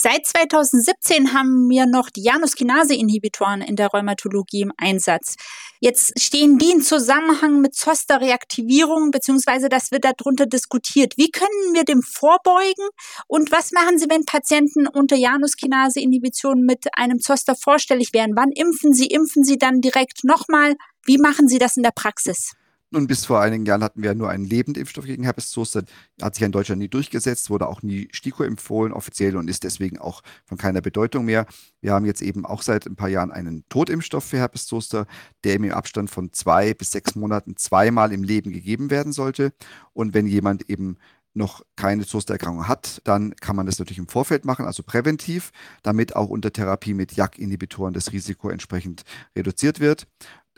Seit 0.00 0.26
2017 0.26 1.32
haben 1.32 1.68
wir 1.68 1.86
noch 1.86 2.08
die 2.08 2.22
Januskinase-Inhibitoren 2.22 3.62
in 3.62 3.74
der 3.74 3.88
Rheumatologie 3.88 4.60
im 4.62 4.72
Einsatz. 4.76 5.34
Jetzt 5.80 6.20
stehen 6.20 6.56
die 6.58 6.70
in 6.70 6.82
Zusammenhang 6.82 7.60
mit 7.60 7.74
Zoster-Reaktivierung, 7.74 9.10
beziehungsweise 9.10 9.68
das 9.68 9.90
wird 9.90 10.04
darunter 10.04 10.46
diskutiert. 10.46 11.14
Wie 11.16 11.32
können 11.32 11.74
wir 11.74 11.82
dem 11.82 12.02
vorbeugen? 12.02 12.88
Und 13.26 13.50
was 13.50 13.72
machen 13.72 13.98
Sie, 13.98 14.06
wenn 14.08 14.24
Patienten 14.24 14.86
unter 14.86 15.16
Januskinase-Inhibition 15.16 16.60
mit 16.60 16.86
einem 16.92 17.18
Zoster 17.18 17.56
vorstellig 17.56 18.10
wären? 18.12 18.36
Wann 18.36 18.52
impfen 18.52 18.92
Sie? 18.92 19.06
Impfen 19.06 19.42
Sie 19.42 19.58
dann 19.58 19.80
direkt 19.80 20.22
nochmal? 20.22 20.76
Wie 21.04 21.18
machen 21.18 21.48
Sie 21.48 21.58
das 21.58 21.76
in 21.76 21.82
der 21.82 21.92
Praxis? 21.92 22.52
Nun, 22.90 23.06
bis 23.06 23.26
vor 23.26 23.42
einigen 23.42 23.66
Jahren 23.66 23.84
hatten 23.84 24.02
wir 24.02 24.14
nur 24.14 24.30
einen 24.30 24.46
Lebendimpfstoff 24.46 25.04
gegen 25.04 25.22
Herpes 25.24 25.50
Zoster. 25.50 25.84
Hat 26.22 26.34
sich 26.34 26.42
in 26.42 26.52
Deutschland 26.52 26.80
nie 26.80 26.88
durchgesetzt, 26.88 27.50
wurde 27.50 27.68
auch 27.68 27.82
nie 27.82 28.08
STIKO 28.12 28.44
empfohlen 28.44 28.94
offiziell 28.94 29.36
und 29.36 29.48
ist 29.50 29.64
deswegen 29.64 29.98
auch 29.98 30.22
von 30.46 30.56
keiner 30.56 30.80
Bedeutung 30.80 31.26
mehr. 31.26 31.44
Wir 31.82 31.92
haben 31.92 32.06
jetzt 32.06 32.22
eben 32.22 32.46
auch 32.46 32.62
seit 32.62 32.86
ein 32.86 32.96
paar 32.96 33.10
Jahren 33.10 33.30
einen 33.30 33.68
Totimpfstoff 33.68 34.24
für 34.24 34.38
Herpes 34.38 34.66
Zoster, 34.66 35.06
der 35.44 35.56
im 35.56 35.70
Abstand 35.70 36.08
von 36.08 36.32
zwei 36.32 36.72
bis 36.72 36.90
sechs 36.92 37.14
Monaten 37.14 37.58
zweimal 37.58 38.10
im 38.10 38.22
Leben 38.22 38.52
gegeben 38.52 38.88
werden 38.88 39.12
sollte. 39.12 39.52
Und 39.92 40.14
wenn 40.14 40.26
jemand 40.26 40.70
eben 40.70 40.96
noch 41.34 41.62
keine 41.76 42.06
Zostererkrankung 42.06 42.68
hat, 42.68 43.02
dann 43.04 43.36
kann 43.36 43.54
man 43.54 43.66
das 43.66 43.78
natürlich 43.78 43.98
im 43.98 44.08
Vorfeld 44.08 44.46
machen, 44.46 44.64
also 44.64 44.82
präventiv, 44.82 45.52
damit 45.82 46.16
auch 46.16 46.30
unter 46.30 46.52
Therapie 46.52 46.94
mit 46.94 47.12
JAK-Inhibitoren 47.12 47.92
das 47.92 48.12
Risiko 48.12 48.48
entsprechend 48.48 49.04
reduziert 49.36 49.78
wird. 49.78 50.06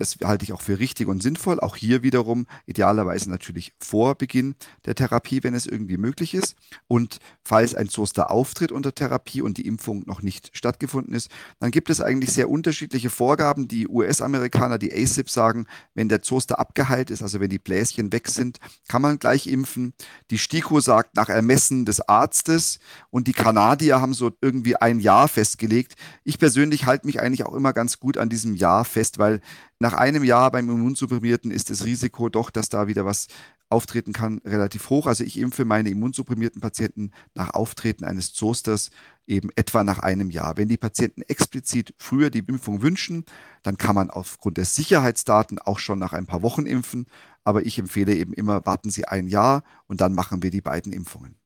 Das 0.00 0.16
halte 0.24 0.44
ich 0.44 0.54
auch 0.54 0.62
für 0.62 0.78
richtig 0.78 1.08
und 1.08 1.22
sinnvoll. 1.22 1.60
Auch 1.60 1.76
hier 1.76 2.02
wiederum 2.02 2.46
idealerweise 2.64 3.28
natürlich 3.28 3.74
vor 3.78 4.14
Beginn 4.14 4.54
der 4.86 4.94
Therapie, 4.94 5.44
wenn 5.44 5.52
es 5.52 5.66
irgendwie 5.66 5.98
möglich 5.98 6.32
ist. 6.32 6.56
Und 6.88 7.18
falls 7.44 7.74
ein 7.74 7.90
Zoster 7.90 8.30
auftritt 8.30 8.72
unter 8.72 8.94
Therapie 8.94 9.42
und 9.42 9.58
die 9.58 9.66
Impfung 9.66 10.04
noch 10.06 10.22
nicht 10.22 10.56
stattgefunden 10.56 11.14
ist, 11.14 11.30
dann 11.58 11.70
gibt 11.70 11.90
es 11.90 12.00
eigentlich 12.00 12.32
sehr 12.32 12.48
unterschiedliche 12.48 13.10
Vorgaben. 13.10 13.68
Die 13.68 13.88
US-Amerikaner, 13.88 14.78
die 14.78 14.90
ACIP 14.90 15.28
sagen, 15.28 15.66
wenn 15.92 16.08
der 16.08 16.22
Zoster 16.22 16.58
abgeheilt 16.58 17.10
ist, 17.10 17.20
also 17.22 17.38
wenn 17.38 17.50
die 17.50 17.58
Bläschen 17.58 18.10
weg 18.10 18.28
sind, 18.28 18.56
kann 18.88 19.02
man 19.02 19.18
gleich 19.18 19.48
impfen. 19.48 19.92
Die 20.30 20.38
STIKO 20.38 20.80
sagt 20.80 21.14
nach 21.14 21.28
Ermessen 21.28 21.84
des 21.84 22.00
Arztes 22.00 22.78
und 23.10 23.26
die 23.26 23.34
Kanadier 23.34 24.00
haben 24.00 24.14
so 24.14 24.30
irgendwie 24.40 24.76
ein 24.76 24.98
Jahr 24.98 25.28
festgelegt. 25.28 25.96
Ich 26.24 26.38
persönlich 26.38 26.86
halte 26.86 27.06
mich 27.06 27.20
eigentlich 27.20 27.44
auch 27.44 27.54
immer 27.54 27.74
ganz 27.74 28.00
gut 28.00 28.16
an 28.16 28.30
diesem 28.30 28.54
Jahr 28.54 28.86
fest, 28.86 29.18
weil 29.18 29.42
nach 29.80 29.94
einem 29.94 30.22
Jahr 30.22 30.50
beim 30.50 30.68
Immunsupprimierten 30.68 31.50
ist 31.50 31.70
das 31.70 31.84
Risiko 31.84 32.28
doch, 32.28 32.50
dass 32.50 32.68
da 32.68 32.86
wieder 32.86 33.06
was 33.06 33.28
auftreten 33.70 34.12
kann, 34.12 34.38
relativ 34.44 34.90
hoch. 34.90 35.06
Also 35.06 35.24
ich 35.24 35.38
impfe 35.38 35.64
meine 35.64 35.88
immunsupprimierten 35.88 36.60
Patienten 36.60 37.12
nach 37.34 37.54
Auftreten 37.54 38.04
eines 38.04 38.34
Zosters 38.34 38.90
eben 39.26 39.48
etwa 39.56 39.82
nach 39.82 40.00
einem 40.00 40.28
Jahr. 40.28 40.58
Wenn 40.58 40.68
die 40.68 40.76
Patienten 40.76 41.22
explizit 41.22 41.94
früher 41.98 42.28
die 42.28 42.40
Impfung 42.40 42.82
wünschen, 42.82 43.24
dann 43.62 43.78
kann 43.78 43.94
man 43.94 44.10
aufgrund 44.10 44.58
der 44.58 44.66
Sicherheitsdaten 44.66 45.58
auch 45.58 45.78
schon 45.78 45.98
nach 45.98 46.12
ein 46.12 46.26
paar 46.26 46.42
Wochen 46.42 46.66
impfen. 46.66 47.06
Aber 47.42 47.64
ich 47.64 47.78
empfehle 47.78 48.14
eben 48.14 48.34
immer, 48.34 48.66
warten 48.66 48.90
Sie 48.90 49.06
ein 49.06 49.28
Jahr 49.28 49.62
und 49.86 50.02
dann 50.02 50.14
machen 50.14 50.42
wir 50.42 50.50
die 50.50 50.60
beiden 50.60 50.92
Impfungen. 50.92 51.39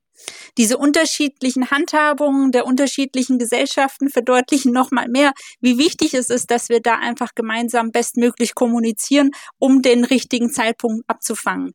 Diese 0.57 0.77
unterschiedlichen 0.77 1.71
Handhabungen 1.71 2.51
der 2.51 2.65
unterschiedlichen 2.65 3.39
Gesellschaften 3.39 4.09
verdeutlichen 4.09 4.71
nochmal 4.71 5.07
mehr, 5.09 5.33
wie 5.59 5.77
wichtig 5.77 6.13
es 6.13 6.29
ist, 6.29 6.51
dass 6.51 6.69
wir 6.69 6.81
da 6.81 6.95
einfach 6.95 7.35
gemeinsam 7.35 7.91
bestmöglich 7.91 8.55
kommunizieren, 8.55 9.31
um 9.59 9.81
den 9.81 10.03
richtigen 10.03 10.51
Zeitpunkt 10.51 11.03
abzufangen. 11.07 11.73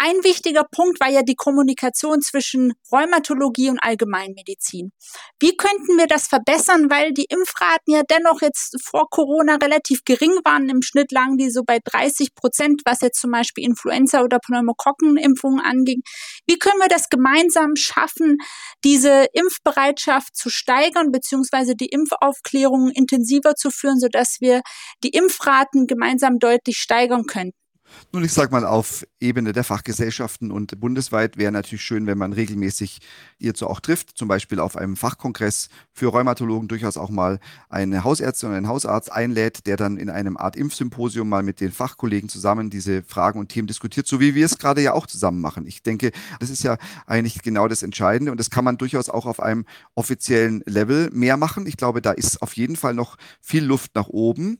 Ein 0.00 0.22
wichtiger 0.22 0.62
Punkt 0.62 1.00
war 1.00 1.10
ja 1.10 1.22
die 1.22 1.34
Kommunikation 1.34 2.22
zwischen 2.22 2.74
Rheumatologie 2.92 3.68
und 3.68 3.80
Allgemeinmedizin. 3.80 4.92
Wie 5.40 5.56
könnten 5.56 5.98
wir 5.98 6.06
das 6.06 6.28
verbessern, 6.28 6.88
weil 6.88 7.12
die 7.12 7.26
Impfraten 7.28 7.92
ja 7.92 8.02
dennoch 8.08 8.40
jetzt 8.40 8.76
vor 8.80 9.10
Corona 9.10 9.56
relativ 9.56 10.04
gering 10.04 10.38
waren. 10.44 10.68
Im 10.68 10.82
Schnitt 10.82 11.10
lagen 11.10 11.36
die 11.36 11.50
so 11.50 11.64
bei 11.64 11.80
30 11.82 12.36
Prozent, 12.36 12.82
was 12.84 13.00
jetzt 13.00 13.20
zum 13.20 13.32
Beispiel 13.32 13.64
Influenza- 13.64 14.22
oder 14.22 14.38
Pneumokokkenimpfungen 14.38 15.60
anging. 15.60 16.02
Wie 16.46 16.60
können 16.60 16.78
wir 16.80 16.88
das 16.88 17.08
gemeinsam 17.08 17.74
schaffen, 17.74 18.38
diese 18.84 19.26
Impfbereitschaft 19.32 20.36
zu 20.36 20.48
steigern, 20.48 21.10
beziehungsweise 21.10 21.74
die 21.74 21.88
Impfaufklärung 21.88 22.90
intensiver 22.90 23.56
zu 23.56 23.72
führen, 23.72 23.98
sodass 23.98 24.36
wir 24.40 24.62
die 25.02 25.10
Impfraten 25.10 25.88
gemeinsam 25.88 26.38
deutlich 26.38 26.78
steigern 26.78 27.26
könnten? 27.26 27.67
Nun, 28.12 28.24
ich 28.24 28.32
sage 28.32 28.52
mal, 28.52 28.64
auf 28.64 29.06
Ebene 29.20 29.52
der 29.52 29.64
Fachgesellschaften 29.64 30.50
und 30.50 30.80
bundesweit 30.80 31.36
wäre 31.36 31.52
natürlich 31.52 31.82
schön, 31.82 32.06
wenn 32.06 32.18
man 32.18 32.32
regelmäßig 32.32 33.00
hierzu 33.38 33.66
auch 33.66 33.80
trifft, 33.80 34.16
zum 34.16 34.28
Beispiel 34.28 34.60
auf 34.60 34.76
einem 34.76 34.96
Fachkongress 34.96 35.68
für 35.92 36.06
Rheumatologen 36.06 36.68
durchaus 36.68 36.96
auch 36.96 37.10
mal 37.10 37.38
eine 37.68 38.04
Hausärztin 38.04 38.48
oder 38.48 38.56
einen 38.56 38.68
Hausarzt 38.68 39.12
einlädt, 39.12 39.66
der 39.66 39.76
dann 39.76 39.96
in 39.96 40.10
einem 40.10 40.36
Art 40.36 40.56
Impfsymposium 40.56 41.28
mal 41.28 41.42
mit 41.42 41.60
den 41.60 41.72
Fachkollegen 41.72 42.28
zusammen 42.28 42.70
diese 42.70 43.02
Fragen 43.02 43.38
und 43.38 43.48
Themen 43.48 43.66
diskutiert, 43.66 44.06
so 44.06 44.20
wie 44.20 44.34
wir 44.34 44.46
es 44.46 44.58
gerade 44.58 44.80
ja 44.80 44.92
auch 44.92 45.06
zusammen 45.06 45.40
machen. 45.40 45.66
Ich 45.66 45.82
denke, 45.82 46.12
das 46.40 46.50
ist 46.50 46.62
ja 46.62 46.78
eigentlich 47.06 47.42
genau 47.42 47.68
das 47.68 47.82
Entscheidende 47.82 48.32
und 48.32 48.38
das 48.38 48.50
kann 48.50 48.64
man 48.64 48.78
durchaus 48.78 49.08
auch 49.08 49.26
auf 49.26 49.40
einem 49.40 49.64
offiziellen 49.94 50.62
Level 50.66 51.10
mehr 51.12 51.36
machen. 51.36 51.66
Ich 51.66 51.76
glaube, 51.76 52.00
da 52.00 52.12
ist 52.12 52.42
auf 52.42 52.54
jeden 52.54 52.76
Fall 52.76 52.94
noch 52.94 53.16
viel 53.40 53.64
Luft 53.64 53.94
nach 53.94 54.08
oben. 54.08 54.58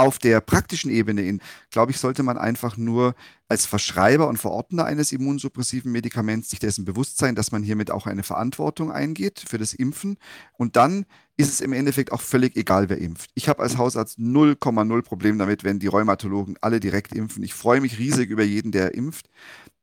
Auf 0.00 0.20
der 0.20 0.40
praktischen 0.40 0.92
Ebene, 0.92 1.40
glaube 1.70 1.90
ich, 1.90 1.98
sollte 1.98 2.22
man 2.22 2.38
einfach 2.38 2.76
nur 2.76 3.16
als 3.48 3.66
Verschreiber 3.66 4.28
und 4.28 4.36
Verordner 4.36 4.84
eines 4.84 5.10
immunsuppressiven 5.10 5.90
Medikaments 5.90 6.50
sich 6.50 6.60
dessen 6.60 6.84
bewusst 6.84 7.18
sein, 7.18 7.34
dass 7.34 7.50
man 7.50 7.64
hiermit 7.64 7.90
auch 7.90 8.06
eine 8.06 8.22
Verantwortung 8.22 8.92
eingeht 8.92 9.42
für 9.44 9.58
das 9.58 9.72
Impfen. 9.74 10.16
Und 10.52 10.76
dann 10.76 11.04
ist 11.36 11.52
es 11.52 11.60
im 11.60 11.72
Endeffekt 11.72 12.12
auch 12.12 12.20
völlig 12.20 12.54
egal, 12.56 12.88
wer 12.88 12.98
impft. 12.98 13.32
Ich 13.34 13.48
habe 13.48 13.60
als 13.60 13.76
Hausarzt 13.76 14.20
0,0 14.20 15.02
Problem 15.02 15.36
damit, 15.36 15.64
wenn 15.64 15.80
die 15.80 15.88
Rheumatologen 15.88 16.56
alle 16.60 16.78
direkt 16.78 17.12
impfen. 17.12 17.42
Ich 17.42 17.54
freue 17.54 17.80
mich 17.80 17.98
riesig 17.98 18.30
über 18.30 18.44
jeden, 18.44 18.70
der 18.70 18.94
impft. 18.94 19.28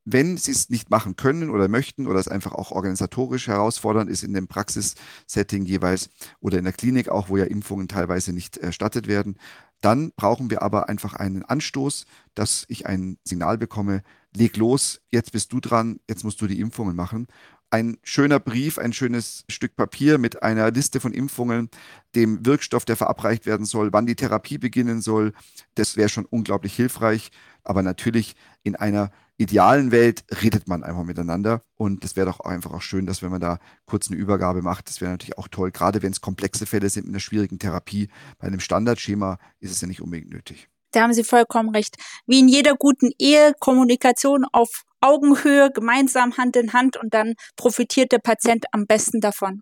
Wenn 0.08 0.38
sie 0.38 0.52
es 0.52 0.70
nicht 0.70 0.92
machen 0.92 1.16
können 1.16 1.50
oder 1.50 1.68
möchten 1.68 2.06
oder 2.08 2.20
es 2.20 2.28
einfach 2.28 2.54
auch 2.54 2.72
organisatorisch 2.72 3.48
herausfordernd 3.48 4.10
ist 4.10 4.24
in 4.24 4.34
dem 4.34 4.48
Praxissetting 4.48 5.66
jeweils 5.66 6.10
oder 6.40 6.60
in 6.60 6.64
der 6.64 6.74
Klinik 6.74 7.10
auch, 7.10 7.28
wo 7.28 7.38
ja 7.38 7.46
Impfungen 7.46 7.88
teilweise 7.88 8.32
nicht 8.32 8.56
erstattet 8.58 9.08
werden, 9.08 9.38
Dann 9.82 10.12
brauchen 10.16 10.50
wir 10.50 10.62
aber 10.62 10.90
einfach 10.90 11.14
einen 11.14 11.44
Anstoß, 11.44 12.06
dass 12.34 12.66
ich 12.70 12.86
ein 12.88 13.18
Signal 13.24 13.58
bekomme, 13.58 14.02
leg 14.36 14.58
los, 14.58 15.02
jetzt 15.12 15.32
bist 15.32 15.54
du 15.54 15.60
dran, 15.60 16.00
jetzt 16.10 16.24
musst 16.24 16.42
du 16.42 16.48
die 16.48 16.60
Impfungen 16.60 16.96
machen 16.96 17.28
ein 17.70 17.98
schöner 18.04 18.40
Brief, 18.40 18.78
ein 18.78 18.94
schönes 18.94 19.44
Stück 19.50 19.76
Papier 19.76 20.18
mit 20.18 20.44
einer 20.44 20.72
Liste 20.72 21.00
von 21.00 21.14
Impfungen, 21.14 21.70
dem 22.16 22.46
Wirkstoff, 22.46 22.86
der 22.86 22.96
verabreicht 22.96 23.46
werden 23.46 23.66
soll, 23.66 23.92
wann 23.92 24.06
die 24.06 24.16
Therapie 24.16 24.58
beginnen 24.58 25.02
soll. 25.02 25.34
Das 25.76 25.98
wäre 25.98 26.10
schon 26.10 26.26
unglaublich 26.26 26.76
hilfreich. 26.76 27.32
Aber 27.64 27.82
natürlich 27.82 28.36
in 28.64 28.76
einer 28.76 29.12
idealen 29.38 29.92
Welt 29.92 30.24
redet 30.42 30.68
man 30.68 30.84
einfach 30.84 31.04
miteinander. 31.04 31.64
Und 31.76 32.04
das 32.04 32.16
wäre 32.16 32.28
doch 32.28 32.40
einfach 32.40 32.72
auch 32.72 32.82
schön, 32.82 33.06
dass 33.06 33.22
wenn 33.22 33.32
man 33.32 33.42
da 33.42 33.60
kurz 33.86 34.10
eine 34.10 34.18
Übergabe 34.18 34.62
macht, 34.62 34.88
das 34.88 35.02
wäre 35.02 35.12
natürlich 35.12 35.38
auch 35.38 35.48
toll, 35.48 35.72
gerade 35.72 36.02
wenn 36.02 36.12
es 36.12 36.22
komplexe 36.22 36.66
Fälle 36.66 36.90
sind 36.90 37.06
mit 37.06 37.14
einer 37.14 37.20
schwierigen 37.20 37.60
Therapie. 37.60 38.10
Bei 38.38 38.48
einem 38.48 38.60
Standardschema 38.60 39.40
ist 39.60 39.72
es 39.72 39.82
ja 39.82 39.88
nicht 39.88 40.02
unbedingt 40.02 40.30
nötig. 40.30 40.70
Da 40.96 41.02
haben 41.02 41.14
Sie 41.14 41.26
vollkommen 41.26 41.76
recht. 41.76 41.98
Wie 42.26 42.40
in 42.40 42.48
jeder 42.48 42.76
guten 42.76 43.12
Ehe, 43.20 43.54
Kommunikation 43.60 44.46
auf 44.54 44.84
Augenhöhe, 45.02 45.70
gemeinsam 45.72 46.38
Hand 46.38 46.56
in 46.56 46.72
Hand 46.72 46.96
und 46.96 47.14
dann 47.14 47.34
profitiert 47.58 48.14
der 48.14 48.20
Patient 48.20 48.66
am 48.72 48.86
besten 48.88 49.20
davon. 49.20 49.62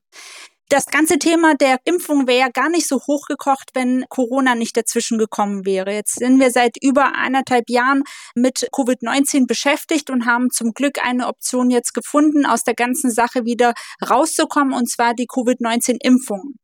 Das 0.73 0.87
ganze 0.87 1.19
Thema 1.19 1.53
der 1.53 1.77
Impfung 1.83 2.25
wäre 2.25 2.49
gar 2.51 2.67
nicht 2.67 2.87
so 2.87 2.95
hochgekocht, 2.95 3.69
wenn 3.75 4.05
Corona 4.09 4.55
nicht 4.55 4.75
dazwischen 4.75 5.19
gekommen 5.19 5.67
wäre. 5.67 5.93
Jetzt 5.93 6.15
sind 6.15 6.39
wir 6.39 6.49
seit 6.49 6.77
über 6.81 7.13
eineinhalb 7.15 7.69
Jahren 7.69 8.01
mit 8.33 8.69
Covid-19 8.71 9.45
beschäftigt 9.45 10.09
und 10.09 10.25
haben 10.25 10.49
zum 10.49 10.71
Glück 10.73 10.97
eine 11.05 11.27
Option 11.27 11.69
jetzt 11.69 11.93
gefunden, 11.93 12.47
aus 12.47 12.63
der 12.63 12.73
ganzen 12.73 13.11
Sache 13.11 13.45
wieder 13.45 13.75
rauszukommen, 14.09 14.73
und 14.73 14.89
zwar 14.89 15.13
die 15.13 15.27
Covid-19-Impfung 15.27 16.55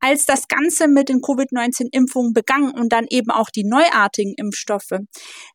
als 0.00 0.24
das 0.24 0.48
Ganze 0.48 0.88
mit 0.88 1.10
den 1.10 1.20
Covid-19-Impfungen 1.20 2.32
begann 2.32 2.70
und 2.70 2.90
dann 2.90 3.04
eben 3.10 3.30
auch 3.30 3.50
die 3.50 3.64
neuartigen 3.64 4.32
Impfstoffe. 4.38 4.98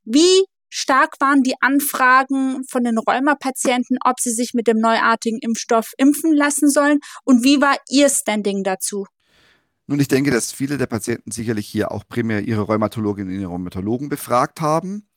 Wie 0.06 0.46
stark 0.70 1.16
waren 1.20 1.44
die 1.44 1.56
Anfragen 1.62 2.64
von 2.70 2.84
den 2.84 2.98
Rheumapatienten, 2.98 3.98
ob 4.04 4.20
sie 4.20 4.32
sich 4.32 4.54
mit 4.54 4.68
dem 4.68 4.80
neuartigen 4.80 5.40
Impfstoff 5.40 5.92
impfen 5.98 6.34
lassen 6.34 6.70
sollen 6.70 7.00
und 7.24 7.44
wie 7.44 7.62
war 7.62 7.76
Ihr 7.90 8.10
Standing 8.10 8.64
dazu? 8.64 9.06
Nun, 9.90 10.02
ich 10.02 10.10
denke, 10.10 10.32
dass 10.32 10.52
viele 10.52 10.78
der 10.78 10.86
Patienten 10.86 11.32
sicherlich 11.32 11.66
hier 11.66 11.92
auch 11.92 12.04
primär 12.08 12.46
ihre 12.46 12.64
Rheumatologinnen 12.64 13.34
und 13.34 13.40
ihre 13.40 13.52
Rheumatologen 13.52 14.10
befragt 14.10 14.60
haben. 14.60 15.08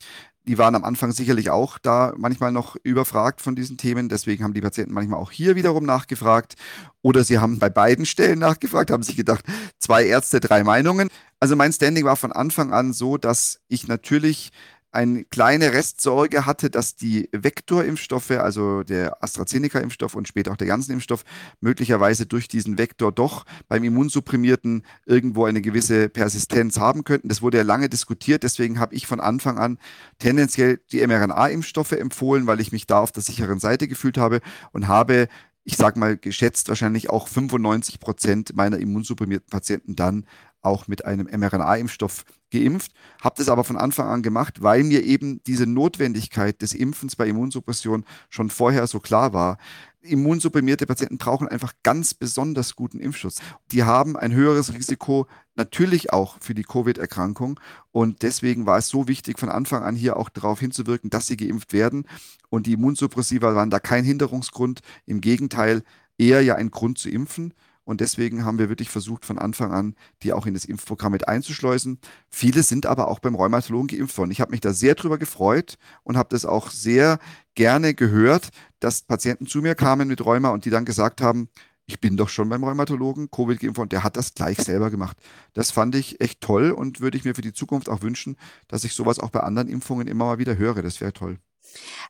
Die 0.47 0.59
waren 0.59 0.75
am 0.75 0.85
Anfang 0.85 1.13
sicherlich 1.13 1.51
auch 1.51 1.79
da 1.79 2.15
manchmal 2.17 2.51
noch 2.51 2.77
überfragt 2.83 3.41
von 3.41 3.57
diesen 3.57 3.77
Themen. 3.77 4.09
Deswegen 4.09 4.43
haben 4.45 4.55
die 4.55 4.61
Patienten 4.61 4.95
manchmal 4.95 5.21
auch 5.21 5.33
hier 5.33 5.55
wiederum 5.55 5.85
nachgefragt. 5.85 6.55
Oder 7.03 7.25
sie 7.25 7.39
haben 7.39 7.59
bei 7.59 7.69
beiden 7.69 8.07
Stellen 8.07 8.39
nachgefragt, 8.39 8.91
haben 8.91 9.03
sich 9.03 9.17
gedacht, 9.17 9.45
zwei 9.79 10.07
Ärzte, 10.07 10.41
drei 10.41 10.65
Meinungen. 10.65 11.09
Also 11.41 11.57
mein 11.57 11.73
Standing 11.73 12.05
war 12.05 12.17
von 12.17 12.33
Anfang 12.33 12.73
an 12.73 12.93
so, 12.93 13.17
dass 13.17 13.61
ich 13.69 13.89
natürlich 13.89 14.51
eine 14.93 15.25
kleine 15.25 15.73
Restsorge 15.73 16.47
hatte, 16.47 16.69
dass 16.69 16.97
die 16.97 17.29
Vektorimpfstoffe, 17.33 18.33
also 18.33 18.83
der 18.83 19.23
AstraZeneca-Impfstoff 19.23 20.15
und 20.15 20.27
später 20.27 20.51
auch 20.53 20.57
der 20.57 20.67
Janssen-Impfstoff, 20.67 21.25
möglicherweise 21.61 22.27
durch 22.27 22.49
diesen 22.49 22.77
Vektor 22.77 23.13
doch 23.13 23.45
beim 23.69 23.85
Immunsupprimierten 23.85 24.85
irgendwo 25.07 25.45
eine 25.45 25.61
gewisse 25.61 26.09
Persistenz 26.09 26.79
haben 26.79 27.05
könnten. 27.05 27.29
Das 27.29 27.43
wurde 27.43 27.59
ja 27.59 27.65
lange 27.65 27.89
diskutiert, 27.89 28.43
deswegen 28.43 28.81
habe 28.81 28.95
ich 28.95 29.07
von 29.07 29.21
Anfang 29.21 29.59
an 29.59 29.79
tendenziell 30.19 30.81
die 30.91 31.07
mRNA-Impfstoffe 31.07 31.93
empfohlen, 31.93 32.47
weil 32.47 32.61
ich 32.61 32.73
mich 32.73 32.87
da 32.87 32.99
auf 33.01 33.13
der 33.13 33.23
sicheren 33.23 33.61
Seite 33.61 33.87
gefühlt 33.87 34.19
habe 34.19 34.41
und 34.73 34.89
habe 34.89 35.29
ich 35.65 35.77
sage 35.77 36.01
mal, 36.01 36.17
geschätzt 36.17 36.69
wahrscheinlich 36.69 37.11
auch 37.11 37.29
95 37.29 38.01
Prozent 38.01 38.57
meiner 38.57 38.79
immunsupprimierten 38.79 39.51
Patienten 39.51 39.95
dann 39.95 40.25
auch 40.63 40.89
mit 40.89 41.05
einem 41.05 41.27
mRNA-Impfstoff 41.27 42.25
geimpft, 42.51 42.93
habe 43.23 43.37
das 43.39 43.49
aber 43.49 43.65
von 43.65 43.77
Anfang 43.77 44.09
an 44.09 44.23
gemacht, 44.23 44.63
weil 44.63 44.83
mir 44.83 45.05
eben 45.05 45.41
diese 45.45 45.67
Notwendigkeit 45.67 46.61
des 46.63 46.75
Impfens 46.75 47.17
bei 47.17 47.29
Immunsuppression 47.29 48.05
schon 48.29 48.51
vorher 48.51 48.87
so 48.87 49.01
klar 49.01 49.33
war. 49.33 49.59
Immunsupprimierte 50.03 50.87
Patienten 50.87 51.19
brauchen 51.19 51.47
einfach 51.47 51.75
ganz 51.83 52.15
besonders 52.15 52.75
guten 52.75 53.01
Impfschutz. 53.01 53.41
Die 53.71 53.85
haben 53.85 54.17
ein 54.17 54.33
höheres 54.33 54.73
Risiko 54.73 55.27
natürlich 55.57 56.13
auch 56.13 56.39
für 56.41 56.55
die 56.55 56.63
Covid-Erkrankung 56.63 57.61
und 57.93 58.23
deswegen 58.23 58.67
war 58.67 58.79
es 58.79 58.89
so 58.89 59.09
wichtig, 59.09 59.39
von 59.39 59.51
Anfang 59.51 59.83
an 59.83 59.95
hier 59.95 60.17
auch 60.17 60.31
darauf 60.31 60.59
hinzuwirken, 60.59 61.11
dass 61.11 61.27
sie 61.27 61.37
geimpft 61.37 61.73
werden 61.73 62.07
und 62.49 62.67
die 62.67 62.73
Immunsuppressiva 62.75 63.55
waren 63.55 63.71
da 63.71 63.79
kein 63.79 64.05
Hinderungsgrund, 64.05 64.81
im 65.05 65.21
Gegenteil 65.21 65.83
eher 66.17 66.43
ja 66.43 66.55
ein 66.55 66.71
Grund 66.71 66.99
zu 66.99 67.11
impfen. 67.11 67.55
Und 67.85 68.01
deswegen 68.01 68.45
haben 68.45 68.59
wir 68.59 68.69
wirklich 68.69 68.91
versucht, 68.91 69.25
von 69.25 69.39
Anfang 69.39 69.73
an 69.73 69.95
die 70.23 70.33
auch 70.33 70.47
in 70.47 70.55
das 70.55 70.65
Impfprogramm 70.65 71.13
mit 71.13 71.29
einzuschleusen. 71.29 71.99
Viele 72.29 72.63
sind 72.63 72.87
aber 72.87 73.09
auch 73.09 73.19
beim 73.19 73.35
Rheumatologen 73.35 73.89
geimpft 73.89 74.17
worden. 74.19 74.31
Ich 74.31 74.41
habe 74.41 74.51
mich 74.51 74.61
da 74.61 74.73
sehr 74.73 74.95
drüber 74.95 75.19
gefreut 75.19 75.77
und 76.05 76.17
habe 76.17 76.29
das 76.31 76.45
auch 76.45 76.71
sehr 76.71 77.19
gerne 77.55 77.95
gehört, 77.95 78.51
dass 78.79 79.03
Patienten 79.03 79.47
zu 79.47 79.61
mir 79.61 79.75
kamen 79.75 80.09
mit 80.09 80.25
Rheuma 80.25 80.51
und 80.51 80.65
die 80.65 80.71
dann 80.71 80.85
gesagt 80.85 81.21
haben, 81.21 81.49
ich 81.87 82.01
bin 82.01 82.17
doch 82.17 82.29
schon 82.29 82.49
beim 82.49 82.63
Rheumatologen, 82.63 83.33
Covid 83.33 83.59
geimpft 83.59 83.81
und 83.81 83.91
der 83.91 84.05
hat 84.05 84.17
das 84.17 84.35
gleich 84.35 84.59
selber 84.59 84.91
gemacht. 84.91 85.17
Das 85.55 85.73
fand 85.73 85.97
ich 85.97 86.21
echt 86.21 86.41
toll 86.41 86.71
und 86.71 87.01
würde 87.01 87.19
ich 87.19 87.25
mir 87.25 87.35
für 87.35 87.43
die 87.43 87.53
Zukunft 87.53 87.89
auch 87.89 88.03
wünschen, 88.03 88.37
dass 88.69 88.85
ich 88.85 88.95
sowas 88.95 89.19
auch 89.19 89.31
bei 89.31 89.41
anderen 89.41 89.69
Impfungen 89.69 90.07
immer 90.07 90.27
mal 90.27 90.39
wieder 90.39 90.57
höre. 90.57 90.83
Das 90.83 91.01
wäre 91.01 91.13
toll. 91.13 91.39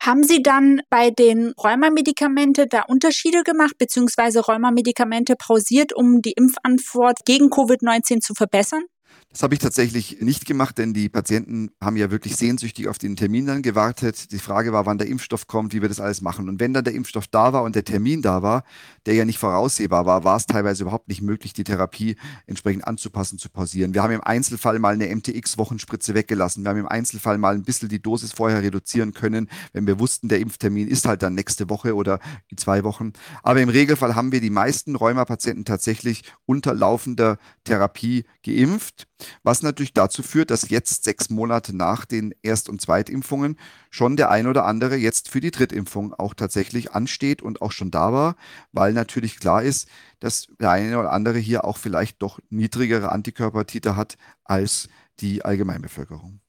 Haben 0.02 0.22
Sie 0.22 0.42
dann 0.42 0.80
bei 0.90 1.10
den 1.10 1.52
Rheumamedikamente 1.62 2.66
da 2.66 2.82
Unterschiede 2.82 3.42
gemacht, 3.42 3.76
beziehungsweise 3.78 4.40
Rheumamedikamente 4.40 5.34
pausiert, 5.36 5.92
um 5.94 6.22
die 6.22 6.32
Impfantwort 6.32 7.24
gegen 7.24 7.46
Covid-19 7.46 8.20
zu 8.20 8.34
verbessern? 8.34 8.84
Das 9.32 9.44
habe 9.44 9.54
ich 9.54 9.60
tatsächlich 9.60 10.20
nicht 10.20 10.44
gemacht, 10.44 10.76
denn 10.78 10.92
die 10.92 11.08
Patienten 11.08 11.70
haben 11.80 11.96
ja 11.96 12.10
wirklich 12.10 12.34
sehnsüchtig 12.34 12.88
auf 12.88 12.98
den 12.98 13.14
Termin 13.14 13.46
dann 13.46 13.62
gewartet. 13.62 14.32
Die 14.32 14.40
Frage 14.40 14.72
war, 14.72 14.86
wann 14.86 14.98
der 14.98 15.06
Impfstoff 15.06 15.46
kommt, 15.46 15.72
wie 15.72 15.80
wir 15.80 15.88
das 15.88 16.00
alles 16.00 16.20
machen. 16.20 16.48
Und 16.48 16.58
wenn 16.58 16.74
dann 16.74 16.82
der 16.82 16.94
Impfstoff 16.94 17.28
da 17.28 17.52
war 17.52 17.62
und 17.62 17.76
der 17.76 17.84
Termin 17.84 18.22
da 18.22 18.42
war, 18.42 18.64
der 19.06 19.14
ja 19.14 19.24
nicht 19.24 19.38
voraussehbar 19.38 20.04
war, 20.04 20.24
war 20.24 20.36
es 20.36 20.46
teilweise 20.46 20.82
überhaupt 20.82 21.06
nicht 21.06 21.22
möglich, 21.22 21.52
die 21.52 21.62
Therapie 21.62 22.16
entsprechend 22.48 22.88
anzupassen, 22.88 23.38
zu 23.38 23.50
pausieren. 23.50 23.94
Wir 23.94 24.02
haben 24.02 24.12
im 24.12 24.20
Einzelfall 24.20 24.80
mal 24.80 24.94
eine 24.94 25.14
MTX-Wochenspritze 25.14 26.14
weggelassen. 26.14 26.64
Wir 26.64 26.70
haben 26.70 26.78
im 26.78 26.88
Einzelfall 26.88 27.38
mal 27.38 27.54
ein 27.54 27.62
bisschen 27.62 27.88
die 27.88 28.02
Dosis 28.02 28.32
vorher 28.32 28.62
reduzieren 28.62 29.14
können, 29.14 29.48
wenn 29.72 29.86
wir 29.86 30.00
wussten, 30.00 30.28
der 30.28 30.40
Impftermin 30.40 30.88
ist 30.88 31.06
halt 31.06 31.22
dann 31.22 31.36
nächste 31.36 31.70
Woche 31.70 31.94
oder 31.94 32.18
in 32.48 32.58
zwei 32.58 32.82
Wochen. 32.82 33.12
Aber 33.44 33.60
im 33.60 33.68
Regelfall 33.68 34.16
haben 34.16 34.32
wir 34.32 34.40
die 34.40 34.50
meisten 34.50 34.96
Rheumapatienten 34.96 35.64
tatsächlich 35.64 36.24
unter 36.46 36.74
laufender 36.74 37.38
Therapie 37.62 38.24
geimpft 38.42 38.99
was 39.42 39.62
natürlich 39.62 39.92
dazu 39.92 40.22
führt, 40.22 40.50
dass 40.50 40.70
jetzt 40.70 41.04
sechs 41.04 41.30
Monate 41.30 41.76
nach 41.76 42.04
den 42.04 42.34
Erst- 42.42 42.68
und 42.68 42.80
Zweitimpfungen 42.80 43.58
schon 43.90 44.16
der 44.16 44.30
ein 44.30 44.46
oder 44.46 44.64
andere 44.64 44.96
jetzt 44.96 45.28
für 45.28 45.40
die 45.40 45.50
Drittimpfung 45.50 46.14
auch 46.14 46.34
tatsächlich 46.34 46.92
ansteht 46.92 47.42
und 47.42 47.62
auch 47.62 47.72
schon 47.72 47.90
da 47.90 48.12
war, 48.12 48.36
weil 48.72 48.92
natürlich 48.92 49.38
klar 49.38 49.62
ist, 49.62 49.88
dass 50.20 50.48
der 50.60 50.70
eine 50.70 50.98
oder 50.98 51.12
andere 51.12 51.38
hier 51.38 51.64
auch 51.64 51.76
vielleicht 51.76 52.22
doch 52.22 52.40
niedrigere 52.50 53.12
Antikörpertiter 53.12 53.96
hat 53.96 54.16
als 54.44 54.88
die 55.20 55.44
Allgemeinbevölkerung. 55.44 56.40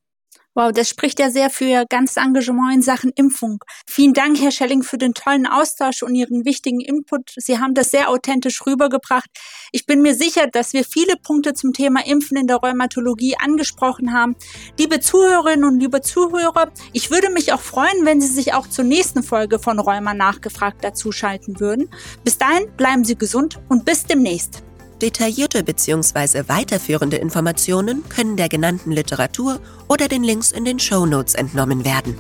Wow, 0.54 0.74
das 0.74 0.90
spricht 0.90 1.20
ja 1.20 1.30
sehr 1.30 1.50
für 1.50 1.86
ganzes 1.90 2.18
Engagement 2.18 2.76
in 2.76 2.82
Sachen 2.82 3.12
Impfung. 3.16 3.64
Vielen 3.88 4.14
Dank, 4.14 4.38
Herr 4.38 4.52
Schelling, 4.52 4.84
für 4.84 4.98
den 4.98 5.14
tollen 5.14 5.48
Austausch 5.48 6.04
und 6.04 6.14
Ihren 6.14 6.44
wichtigen 6.44 6.82
Input. 6.82 7.32
Sie 7.38 7.58
haben 7.58 7.74
das 7.74 7.92
sehr 7.92 8.10
authentisch 8.10 8.66
rübergebracht. 8.66 9.30
Ich 9.72 9.86
bin 9.86 10.02
mir 10.02 10.14
sicher, 10.14 10.48
dass 10.48 10.74
wir 10.74 10.84
viele 10.84 11.16
Punkte 11.16 11.54
zum 11.54 11.72
Thema 11.72 12.06
Impfen 12.06 12.36
in 12.36 12.48
der 12.48 12.58
Rheumatologie 12.58 13.38
angesprochen 13.42 14.12
haben. 14.12 14.36
Liebe 14.78 15.00
Zuhörerinnen 15.00 15.64
und 15.64 15.80
liebe 15.80 16.02
Zuhörer, 16.02 16.70
ich 16.92 17.12
würde 17.12 17.30
mich 17.30 17.54
auch 17.54 17.62
freuen, 17.62 18.04
wenn 18.04 18.20
Sie 18.20 18.28
sich 18.28 18.54
auch 18.54 18.68
zur 18.68 18.84
nächsten 18.84 19.24
Folge 19.24 19.58
von 19.58 19.80
Rheuma 19.80 20.14
nachgefragt 20.14 20.84
dazuschalten 20.84 21.62
würden. 21.62 21.90
Bis 22.26 22.38
dahin 22.38 22.70
bleiben 22.76 23.06
Sie 23.06 23.16
gesund 23.16 23.62
und 23.70 23.86
bis 23.86 24.04
demnächst. 24.04 24.64
Detaillierte 25.02 25.64
bzw. 25.64 26.48
weiterführende 26.48 27.18
Informationen 27.18 28.08
können 28.08 28.38
der 28.38 28.50
genannten 28.50 28.92
Literatur 28.92 29.60
oder 29.88 30.08
den 30.08 30.24
Links 30.24 30.52
in 30.52 30.64
den 30.64 30.80
Show 30.80 31.06
Notes 31.06 31.34
entnommen 31.34 31.84
werden. 31.84 32.16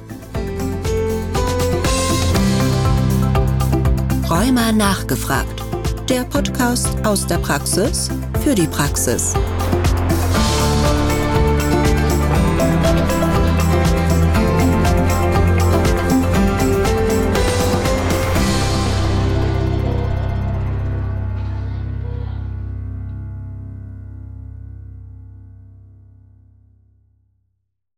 Rheuma 4.29 4.71
nachgefragt. 4.71 5.61
Der 6.09 6.23
Podcast 6.23 6.89
aus 7.05 7.27
der 7.27 7.37
Praxis 7.37 8.09
für 8.43 8.55
die 8.55 8.67
Praxis. 8.67 9.33